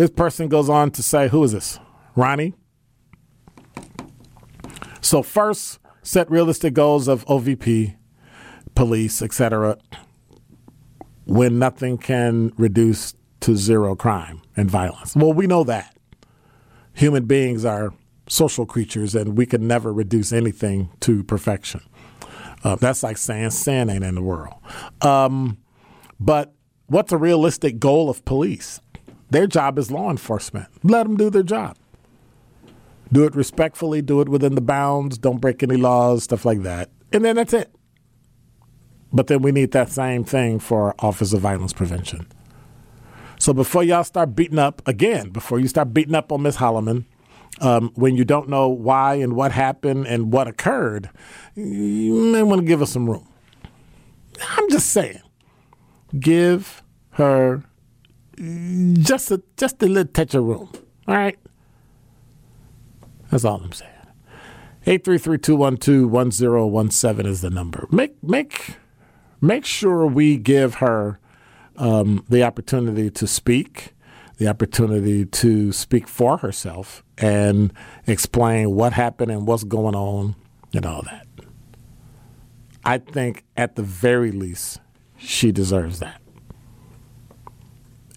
this 0.00 0.08
person 0.08 0.48
goes 0.48 0.70
on 0.70 0.90
to 0.92 1.02
say, 1.02 1.28
Who 1.28 1.44
is 1.44 1.52
this? 1.52 1.78
Ronnie? 2.16 2.54
So, 5.02 5.22
first, 5.22 5.78
set 6.02 6.30
realistic 6.30 6.72
goals 6.72 7.06
of 7.06 7.26
OVP, 7.26 7.96
police, 8.74 9.20
etc., 9.20 9.76
when 11.26 11.58
nothing 11.58 11.98
can 11.98 12.50
reduce 12.56 13.12
to 13.40 13.54
zero 13.54 13.94
crime 13.94 14.40
and 14.56 14.70
violence. 14.70 15.14
Well, 15.14 15.34
we 15.34 15.46
know 15.46 15.64
that. 15.64 15.94
Human 16.94 17.26
beings 17.26 17.66
are 17.66 17.92
social 18.26 18.64
creatures 18.64 19.14
and 19.14 19.36
we 19.36 19.44
can 19.44 19.68
never 19.68 19.92
reduce 19.92 20.32
anything 20.32 20.88
to 21.00 21.22
perfection. 21.24 21.82
Uh, 22.64 22.76
that's 22.76 23.02
like 23.02 23.18
saying 23.18 23.50
sin 23.50 23.90
ain't 23.90 24.04
in 24.04 24.14
the 24.14 24.22
world. 24.22 24.54
Um, 25.02 25.58
but 26.18 26.54
what's 26.86 27.12
a 27.12 27.18
realistic 27.18 27.78
goal 27.78 28.08
of 28.08 28.24
police? 28.24 28.80
Their 29.30 29.46
job 29.46 29.78
is 29.78 29.90
law 29.90 30.10
enforcement. 30.10 30.66
Let 30.82 31.04
them 31.04 31.16
do 31.16 31.30
their 31.30 31.42
job. 31.42 31.76
Do 33.12 33.24
it 33.24 33.34
respectfully, 33.34 34.02
do 34.02 34.20
it 34.20 34.28
within 34.28 34.54
the 34.54 34.60
bounds, 34.60 35.18
don't 35.18 35.40
break 35.40 35.62
any 35.62 35.76
laws, 35.76 36.24
stuff 36.24 36.44
like 36.44 36.62
that. 36.62 36.90
And 37.12 37.24
then 37.24 37.36
that's 37.36 37.52
it. 37.52 37.74
But 39.12 39.26
then 39.26 39.42
we 39.42 39.50
need 39.50 39.72
that 39.72 39.88
same 39.88 40.22
thing 40.22 40.60
for 40.60 40.94
Office 41.00 41.32
of 41.32 41.40
Violence 41.40 41.72
Prevention. 41.72 42.28
So 43.38 43.52
before 43.52 43.82
y'all 43.82 44.04
start 44.04 44.36
beating 44.36 44.58
up, 44.58 44.86
again, 44.86 45.30
before 45.30 45.58
you 45.58 45.66
start 45.66 45.92
beating 45.92 46.14
up 46.14 46.30
on 46.30 46.42
Miss 46.42 46.58
Holliman, 46.58 47.06
um, 47.60 47.90
when 47.94 48.14
you 48.14 48.24
don't 48.24 48.48
know 48.48 48.68
why 48.68 49.14
and 49.14 49.34
what 49.34 49.50
happened 49.50 50.06
and 50.06 50.32
what 50.32 50.46
occurred, 50.46 51.10
you 51.54 52.14
may 52.32 52.42
want 52.42 52.60
to 52.60 52.66
give 52.66 52.80
her 52.80 52.86
some 52.86 53.10
room. 53.10 53.26
I'm 54.56 54.70
just 54.70 54.90
saying, 54.90 55.20
give 56.18 56.82
her 57.12 57.64
just 58.36 59.30
a 59.30 59.42
just 59.56 59.82
a 59.82 59.86
little 59.86 60.12
touch 60.12 60.34
of 60.34 60.44
room. 60.44 60.70
All 61.06 61.16
right. 61.16 61.38
That's 63.30 63.44
all 63.44 63.60
I'm 63.62 63.72
saying. 63.72 63.90
833-212-1017 64.86 67.26
is 67.26 67.42
the 67.42 67.50
number. 67.50 67.86
Make 67.90 68.22
make 68.22 68.76
make 69.40 69.64
sure 69.64 70.06
we 70.06 70.36
give 70.36 70.76
her 70.76 71.18
um, 71.76 72.24
the 72.28 72.42
opportunity 72.42 73.10
to 73.10 73.26
speak, 73.26 73.94
the 74.38 74.48
opportunity 74.48 75.26
to 75.26 75.72
speak 75.72 76.08
for 76.08 76.38
herself 76.38 77.04
and 77.18 77.72
explain 78.06 78.70
what 78.70 78.94
happened 78.94 79.30
and 79.30 79.46
what's 79.46 79.64
going 79.64 79.94
on 79.94 80.34
and 80.74 80.86
all 80.86 81.02
that. 81.02 81.26
I 82.84 82.98
think 82.98 83.44
at 83.56 83.76
the 83.76 83.82
very 83.82 84.32
least 84.32 84.80
she 85.18 85.52
deserves 85.52 86.00
that. 86.00 86.19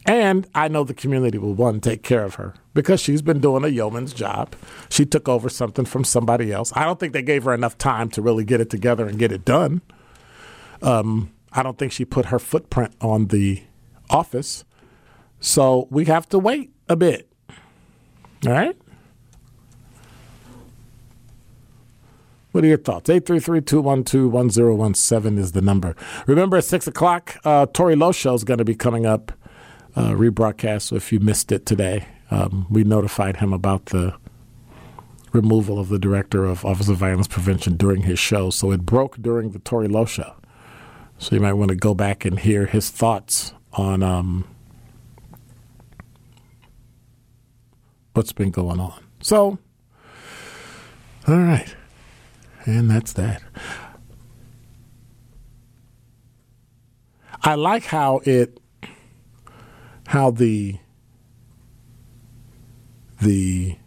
And 0.06 0.48
I 0.54 0.68
know 0.68 0.84
the 0.84 0.94
community 0.94 1.38
will 1.38 1.54
one 1.54 1.80
take 1.80 2.04
care 2.04 2.24
of 2.24 2.36
her 2.36 2.54
because 2.74 3.00
she's 3.00 3.22
been 3.22 3.40
doing 3.40 3.64
a 3.64 3.70
yeoman's 3.70 4.14
job. 4.14 4.56
She 4.90 5.06
took 5.06 5.30
over 5.30 5.48
something 5.48 5.86
from 5.86 6.04
somebody 6.04 6.52
else. 6.52 6.74
I 6.76 6.84
don't 6.84 7.00
think 7.00 7.14
they 7.14 7.22
gave 7.22 7.46
her 7.46 7.54
enough 7.54 7.78
time 7.78 8.10
to 8.10 8.22
really 8.22 8.44
get 8.44 8.60
it 8.60 8.70
together 8.70 9.08
and 9.08 9.18
get 9.18 9.32
it 9.32 9.46
done. 9.46 9.82
Um, 10.82 11.32
I 11.54 11.64
don't 11.64 11.78
think 11.78 11.94
she 11.94 12.04
put 12.04 12.26
her 12.28 12.40
footprint 12.40 12.94
on 13.00 13.28
the 13.28 13.64
office. 14.10 14.66
So 15.40 15.88
we 15.90 16.04
have 16.06 16.28
to 16.30 16.40
wait 16.40 16.72
a 16.90 16.96
bit. 16.98 17.30
All 18.46 18.52
right? 18.52 18.76
What 22.52 22.64
are 22.64 22.68
your 22.68 22.78
thoughts? 22.78 23.10
833-212-1017 23.10 25.40
is 25.40 25.54
the 25.54 25.62
number. 25.62 25.96
Remember 26.28 26.58
at 26.58 26.66
6 26.66 26.86
o'clock, 26.88 27.38
uh, 27.44 27.66
Tory 27.68 27.96
Lowe 27.96 28.12
Show 28.12 28.34
is 28.36 28.44
going 28.44 28.60
to 28.60 28.66
be 28.66 28.76
coming 28.76 29.08
up 29.08 29.32
uh, 29.96 30.12
rebroadcast. 30.12 30.84
So 30.84 30.96
if 30.96 31.12
you 31.12 31.20
missed 31.20 31.52
it 31.52 31.66
today, 31.66 32.08
um, 32.32 32.66
we 32.70 32.84
notified 32.84 33.38
him 33.38 33.54
about 33.54 33.88
the 33.88 34.16
removal 35.32 35.80
of 35.80 35.90
the 35.90 36.00
director 36.00 36.46
of 36.46 36.64
Office 36.64 36.90
of 36.90 36.98
Violence 36.98 37.28
Prevention 37.28 37.76
during 37.76 38.04
his 38.04 38.20
show. 38.20 38.50
So 38.50 38.72
it 38.72 38.86
broke 38.86 39.18
during 39.18 39.52
the 39.52 39.60
Tory 39.60 39.88
Lowe 39.88 40.06
show. 40.06 40.36
So 41.18 41.36
you 41.36 41.42
might 41.42 41.54
want 41.54 41.70
to 41.70 41.76
go 41.76 41.94
back 41.94 42.26
and 42.26 42.40
hear 42.40 42.66
his 42.66 42.90
thoughts 42.90 43.54
on 43.74 44.04
um, 44.04 44.46
what's 48.14 48.34
been 48.34 48.52
going 48.52 48.80
on. 48.80 49.04
So, 49.22 49.58
all 51.28 51.38
right. 51.38 51.76
And 52.66 52.90
that's 52.90 53.14
that. 53.14 53.42
I 57.42 57.56
like 57.56 57.84
how 57.84 58.22
it 58.24 58.60
how 60.08 60.32
the 60.32 60.78
the 63.22 63.78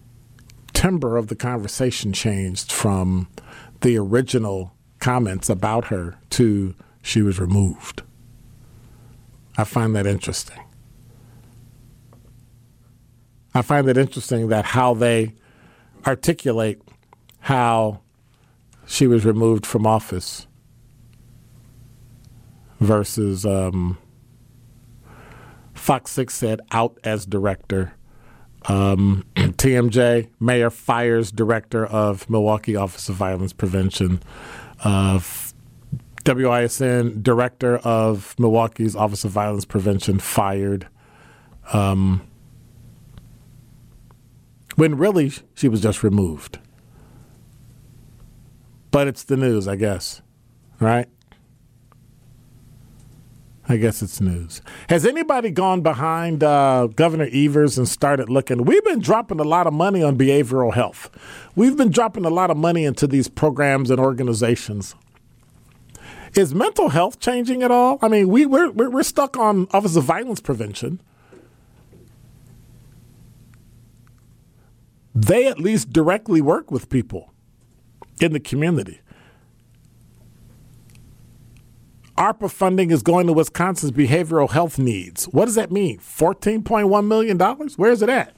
timbre 0.73 1.17
of 1.17 1.29
the 1.29 1.37
conversation 1.37 2.13
changed 2.13 2.73
from 2.73 3.29
the 3.81 3.97
original 3.99 4.73
comments 4.99 5.49
about 5.49 5.87
her 5.87 6.19
to 6.31 6.75
she 7.03 7.23
was 7.23 7.39
removed. 7.39 8.03
I 9.57 9.65
find 9.65 9.95
that 9.95 10.07
interesting. 10.07 10.61
I 13.55 13.63
find 13.63 13.89
it 13.89 13.97
interesting 13.97 14.49
that 14.49 14.67
how 14.67 14.95
they 14.95 15.35
articulate 16.07 16.81
how 17.41 18.01
she 18.87 19.07
was 19.07 19.25
removed 19.25 19.65
from 19.65 19.87
office 19.87 20.47
versus 22.81 23.47
um, 23.47 23.99
Fox 25.87 26.11
6 26.11 26.35
said 26.35 26.61
out 26.73 26.99
as 27.05 27.27
director. 27.27 27.93
Um, 28.69 29.25
TMJ, 29.37 30.29
mayor 30.41 30.69
fires 30.69 31.31
director 31.31 31.87
of 31.87 32.29
Milwaukee 32.29 32.75
Office 32.75 33.09
of 33.09 33.15
Violence 33.15 33.53
Prevention. 33.53 34.21
Uh, 34.83 35.21
WISN 36.25 37.23
director 37.23 37.77
of 37.79 38.35
Milwaukee's 38.37 38.97
Office 38.97 39.25
of 39.25 39.31
Violence 39.31 39.65
Prevention 39.65 40.19
fired. 40.19 40.89
Um, 41.73 42.27
when 44.75 44.97
really 44.97 45.35
she 45.55 45.69
was 45.69 45.81
just 45.81 46.03
removed. 46.03 46.59
But 48.91 49.07
it's 49.07 49.23
the 49.23 49.37
news, 49.37 49.69
I 49.69 49.77
guess. 49.77 50.21
Right? 50.81 51.09
I 53.69 53.77
guess 53.79 54.01
it's 54.01 54.21
news. 54.21 54.63
Has 54.89 55.05
anybody 55.05 55.51
gone 55.51 55.81
behind 55.81 56.45
uh, 56.45 56.87
Governor 56.95 57.29
Evers 57.33 57.77
and 57.77 57.89
started 57.89 58.29
looking? 58.29 58.65
We've 58.65 58.85
been 58.85 59.01
dropping 59.01 59.41
a 59.41 59.45
lot 59.45 59.67
of 59.67 59.73
money 59.73 60.03
on 60.05 60.17
behavioral 60.17 60.73
health. 60.73 61.11
We've 61.57 61.77
been 61.77 61.91
dropping 61.91 62.25
a 62.25 62.31
lot 62.31 62.51
of 62.51 62.57
money 62.57 62.85
into 62.85 63.09
these 63.09 63.27
programs 63.27 63.91
and 63.91 63.99
organizations. 63.99 64.95
Is 66.37 66.55
mental 66.55 66.91
health 66.91 67.19
changing 67.19 67.63
at 67.63 67.71
all? 67.71 67.99
I 68.03 68.09
mean, 68.09 68.29
we, 68.29 68.47
we're, 68.47 68.71
we're 68.71 69.03
stuck 69.03 69.37
on 69.37 69.67
Office 69.73 69.97
of 69.97 70.05
Violence 70.05 70.41
Prevention. 70.41 71.01
They 75.15 75.49
at 75.49 75.59
least 75.59 75.93
directly 75.93 76.41
work 76.41 76.71
with 76.71 76.89
people 76.91 77.33
in 78.21 78.33
the 78.33 78.41
community. 78.41 79.01
ARPA 82.17 82.51
funding 82.51 82.91
is 82.91 83.03
going 83.03 83.27
to 83.27 83.33
Wisconsin's 83.33 83.93
behavioral 83.93 84.51
health 84.51 84.79
needs. 84.79 85.25
What 85.27 85.45
does 85.45 85.55
that 85.57 85.71
mean? 85.71 85.99
$14.1 85.99 87.07
million? 87.07 87.39
Where 87.39 87.91
is 87.91 88.03
it 88.03 88.09
at? 88.09 88.35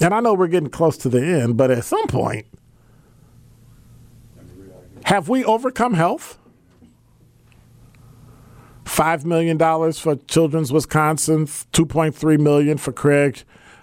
And 0.00 0.12
I 0.12 0.20
know 0.20 0.34
we're 0.34 0.48
getting 0.48 0.68
close 0.68 0.98
to 0.98 1.08
the 1.08 1.24
end, 1.24 1.56
but 1.56 1.70
at 1.70 1.84
some 1.84 2.06
point, 2.06 2.46
have 5.04 5.28
we 5.28 5.44
overcome 5.44 5.94
health? 5.94 6.38
$5 8.84 9.24
million 9.24 9.58
for 9.92 10.16
Children's 10.16 10.72
Wisconsin, 10.72 11.46
2.3 11.46 12.38
million 12.38 12.76
for 12.76 12.92
Craig 12.92 13.42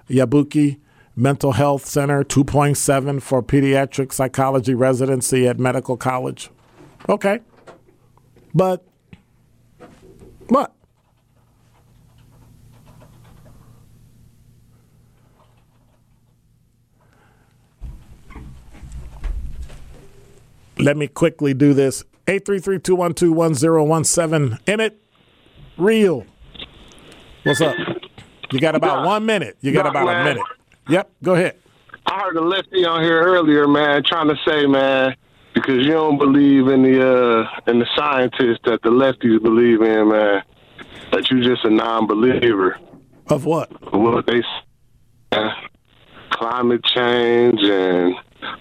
Yabuki 0.10 0.80
Mental 1.16 1.52
Health 1.52 1.86
Center, 1.86 2.24
2.7 2.24 3.22
for 3.22 3.44
pediatric 3.44 4.12
psychology 4.12 4.74
residency 4.74 5.48
at 5.48 5.60
Medical 5.60 5.96
College. 5.96 6.50
Okay. 7.08 7.40
But 8.54 8.84
what? 10.48 10.74
Let 20.80 20.98
me 20.98 21.06
quickly 21.08 21.54
do 21.54 21.76
this. 21.76 22.04
833-212-1017. 22.28 24.68
In 24.68 24.80
it, 24.80 25.00
real. 25.78 26.26
What's 27.44 27.62
up? 27.62 27.76
You 28.52 28.60
got 28.60 28.74
about 28.76 29.06
one 29.06 29.24
minute. 29.26 29.58
You 29.62 29.72
got 29.72 29.86
about 29.86 30.10
a 30.10 30.24
minute. 30.24 30.44
Yep, 30.88 31.10
go 31.24 31.34
ahead. 31.36 31.56
I 32.06 32.20
heard 32.22 32.36
a 32.38 32.42
lefty 32.42 32.86
on 32.86 33.02
here 33.04 33.22
earlier, 33.22 33.68
man, 33.68 34.04
trying 34.04 34.28
to 34.28 34.36
say, 34.46 34.66
man, 34.66 35.16
because 35.54 35.86
you 35.86 35.92
don't 35.94 36.18
believe 36.18 36.68
in 36.68 36.84
the 36.84 37.00
uh 37.02 37.72
in 37.72 37.80
the 37.80 37.88
scientists 37.96 38.60
that 38.66 38.82
the 38.84 38.90
lefties 38.90 39.42
believe 39.42 39.82
in, 39.82 40.10
man, 40.10 40.44
that 41.12 41.30
you 41.32 41.42
just 41.42 41.64
a 41.66 41.70
non-believer 41.70 42.78
Of 43.30 43.46
what? 43.46 43.72
what 43.94 44.26
they 44.26 44.42
man. 45.32 45.52
climate 46.32 46.84
change 46.84 47.60
and 47.64 48.16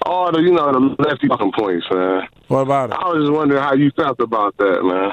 all 0.07 0.31
the 0.31 0.41
you 0.41 0.53
know 0.53 0.71
the 0.73 1.03
lefty 1.03 1.27
fucking 1.27 1.53
points, 1.59 1.87
man. 1.91 2.29
What 2.49 2.61
about 2.61 2.91
it? 2.91 2.97
I 2.97 3.09
was 3.09 3.25
just 3.25 3.33
wondering 3.33 3.61
how 3.61 3.75
you 3.75 3.91
felt 3.97 4.21
about 4.21 4.57
that, 4.59 4.83
man. 4.85 5.13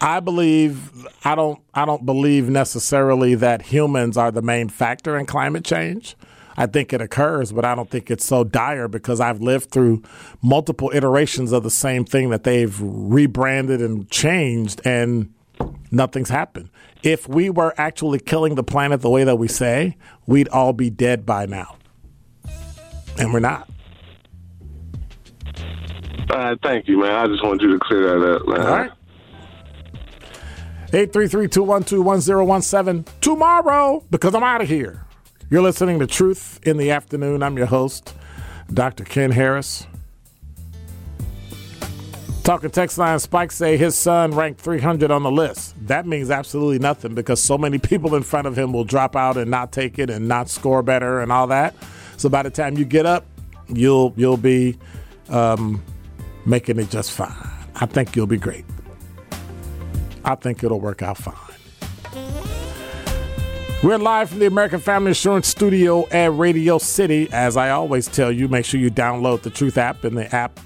I 0.00 0.20
believe 0.20 1.06
I 1.24 1.34
don't 1.34 1.60
I 1.74 1.84
don't 1.84 2.06
believe 2.06 2.48
necessarily 2.48 3.34
that 3.36 3.62
humans 3.62 4.16
are 4.16 4.30
the 4.30 4.42
main 4.42 4.68
factor 4.68 5.18
in 5.18 5.26
climate 5.26 5.64
change. 5.64 6.14
I 6.56 6.66
think 6.66 6.92
it 6.92 7.00
occurs, 7.00 7.52
but 7.52 7.64
I 7.64 7.74
don't 7.74 7.90
think 7.90 8.10
it's 8.10 8.24
so 8.24 8.44
dire 8.44 8.88
because 8.88 9.20
I've 9.20 9.40
lived 9.40 9.70
through 9.70 10.02
multiple 10.42 10.90
iterations 10.94 11.52
of 11.52 11.62
the 11.62 11.70
same 11.70 12.04
thing 12.04 12.30
that 12.30 12.44
they've 12.44 12.76
rebranded 12.80 13.80
and 13.80 14.08
changed 14.10 14.80
and 14.84 15.32
nothing's 15.90 16.30
happened. 16.30 16.70
If 17.02 17.28
we 17.28 17.50
were 17.50 17.74
actually 17.76 18.20
killing 18.20 18.54
the 18.54 18.62
planet 18.62 19.00
the 19.00 19.10
way 19.10 19.24
that 19.24 19.36
we 19.36 19.48
say, 19.48 19.96
we'd 20.26 20.48
all 20.48 20.72
be 20.72 20.90
dead 20.90 21.26
by 21.26 21.46
now. 21.46 21.76
And 23.18 23.32
we're 23.32 23.40
not. 23.40 23.68
Uh, 26.30 26.54
thank 26.62 26.86
you, 26.88 27.00
man. 27.00 27.12
I 27.12 27.26
just 27.26 27.44
wanted 27.44 27.62
you 27.62 27.72
to 27.72 27.78
clear 27.78 28.18
that 28.18 28.36
up, 28.36 28.48
man. 28.48 28.60
All 28.60 28.66
right. 28.66 28.90
833-212-1017 30.90 33.06
tomorrow 33.20 34.04
because 34.10 34.34
I'm 34.34 34.44
out 34.44 34.62
of 34.62 34.68
here. 34.68 35.03
You're 35.54 35.62
listening 35.62 36.00
to 36.00 36.08
Truth 36.08 36.58
in 36.66 36.78
the 36.78 36.90
Afternoon. 36.90 37.40
I'm 37.40 37.56
your 37.56 37.68
host, 37.68 38.16
Dr. 38.72 39.04
Ken 39.04 39.30
Harris. 39.30 39.86
Talking 42.42 42.70
text 42.70 42.98
line 42.98 43.20
Spike 43.20 43.52
say 43.52 43.76
his 43.76 43.96
son 43.96 44.32
ranked 44.32 44.60
300 44.60 45.12
on 45.12 45.22
the 45.22 45.30
list. 45.30 45.76
That 45.86 46.08
means 46.08 46.28
absolutely 46.28 46.80
nothing 46.80 47.14
because 47.14 47.40
so 47.40 47.56
many 47.56 47.78
people 47.78 48.16
in 48.16 48.24
front 48.24 48.48
of 48.48 48.58
him 48.58 48.72
will 48.72 48.82
drop 48.82 49.14
out 49.14 49.36
and 49.36 49.48
not 49.48 49.70
take 49.70 50.00
it 50.00 50.10
and 50.10 50.26
not 50.26 50.50
score 50.50 50.82
better 50.82 51.20
and 51.20 51.30
all 51.30 51.46
that. 51.46 51.76
So 52.16 52.28
by 52.28 52.42
the 52.42 52.50
time 52.50 52.76
you 52.76 52.84
get 52.84 53.06
up, 53.06 53.24
you'll 53.68 54.12
you'll 54.16 54.36
be 54.36 54.76
um, 55.28 55.80
making 56.44 56.80
it 56.80 56.90
just 56.90 57.12
fine. 57.12 57.30
I 57.76 57.86
think 57.86 58.16
you'll 58.16 58.26
be 58.26 58.38
great. 58.38 58.64
I 60.24 60.34
think 60.34 60.64
it'll 60.64 60.80
work 60.80 61.00
out 61.00 61.16
fine. 61.16 61.36
We're 63.84 63.98
live 63.98 64.30
from 64.30 64.38
the 64.38 64.46
American 64.46 64.80
Family 64.80 65.10
Insurance 65.10 65.46
Studio 65.46 66.08
at 66.08 66.32
Radio 66.32 66.78
City. 66.78 67.28
As 67.30 67.58
I 67.58 67.68
always 67.68 68.08
tell 68.08 68.32
you, 68.32 68.48
make 68.48 68.64
sure 68.64 68.80
you 68.80 68.90
download 68.90 69.42
the 69.42 69.50
Truth 69.50 69.76
app 69.76 70.06
in 70.06 70.14
the 70.14 70.34
app, 70.34 70.58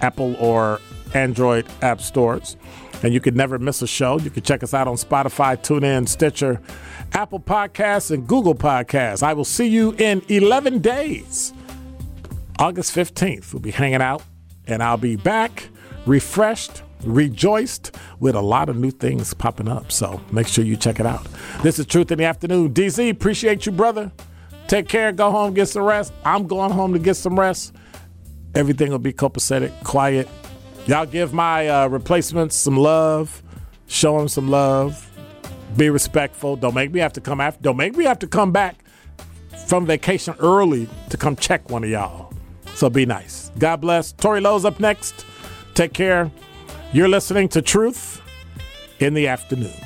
Apple 0.00 0.36
or 0.36 0.80
Android 1.12 1.66
app 1.82 2.00
stores. 2.00 2.56
And 3.02 3.12
you 3.12 3.18
could 3.18 3.34
never 3.34 3.58
miss 3.58 3.82
a 3.82 3.88
show. 3.88 4.20
You 4.20 4.30
can 4.30 4.44
check 4.44 4.62
us 4.62 4.74
out 4.74 4.86
on 4.86 4.94
Spotify, 4.94 5.56
TuneIn, 5.56 6.08
Stitcher, 6.08 6.60
Apple 7.14 7.40
Podcasts, 7.40 8.12
and 8.12 8.28
Google 8.28 8.54
Podcasts. 8.54 9.24
I 9.24 9.32
will 9.32 9.44
see 9.44 9.66
you 9.66 9.96
in 9.98 10.22
11 10.28 10.78
days. 10.78 11.52
August 12.60 12.94
15th, 12.94 13.52
we'll 13.54 13.60
be 13.60 13.72
hanging 13.72 14.02
out, 14.02 14.22
and 14.68 14.84
I'll 14.84 14.96
be 14.96 15.16
back 15.16 15.68
refreshed, 16.06 16.84
rejoiced 17.04 17.96
with 18.20 18.34
a 18.34 18.40
lot 18.40 18.68
of 18.68 18.76
new 18.76 18.90
things 18.90 19.34
popping 19.34 19.68
up. 19.68 19.92
So 19.92 20.20
make 20.30 20.46
sure 20.46 20.64
you 20.64 20.76
check 20.76 21.00
it 21.00 21.06
out. 21.06 21.26
This 21.62 21.78
is 21.78 21.86
Truth 21.86 22.12
in 22.12 22.18
the 22.18 22.24
Afternoon. 22.24 22.72
DZ, 22.72 23.10
appreciate 23.10 23.66
you, 23.66 23.72
brother. 23.72 24.10
Take 24.68 24.88
care, 24.88 25.12
go 25.12 25.30
home, 25.30 25.54
get 25.54 25.66
some 25.66 25.82
rest. 25.82 26.12
I'm 26.24 26.46
going 26.46 26.72
home 26.72 26.92
to 26.92 26.98
get 26.98 27.14
some 27.14 27.38
rest. 27.38 27.74
Everything 28.54 28.90
will 28.90 28.98
be 28.98 29.12
copacetic, 29.12 29.72
quiet. 29.84 30.28
Y'all 30.86 31.06
give 31.06 31.32
my 31.32 31.68
uh, 31.68 31.88
replacements 31.88 32.56
some 32.56 32.76
love, 32.76 33.42
show 33.86 34.18
them 34.18 34.28
some 34.28 34.48
love, 34.48 35.10
be 35.76 35.90
respectful. 35.90 36.56
Don't 36.56 36.74
make 36.74 36.92
me 36.92 37.00
have 37.00 37.12
to 37.14 37.20
come 37.20 37.40
after. 37.40 37.62
Don't 37.62 37.76
make 37.76 37.96
me 37.96 38.04
have 38.04 38.18
to 38.20 38.26
come 38.26 38.52
back 38.52 38.76
from 39.66 39.86
vacation 39.86 40.34
early 40.38 40.88
to 41.10 41.16
come 41.16 41.36
check 41.36 41.68
one 41.70 41.84
of 41.84 41.90
y'all. 41.90 42.32
So 42.74 42.88
be 42.88 43.06
nice. 43.06 43.50
God 43.58 43.80
bless. 43.80 44.12
Tory 44.12 44.40
Lowe's 44.40 44.64
up 44.64 44.80
next. 44.80 45.24
Take 45.74 45.92
care. 45.92 46.30
You're 46.92 47.08
listening 47.08 47.48
to 47.50 47.62
Truth 47.62 48.22
in 49.00 49.14
the 49.14 49.26
Afternoon. 49.26 49.85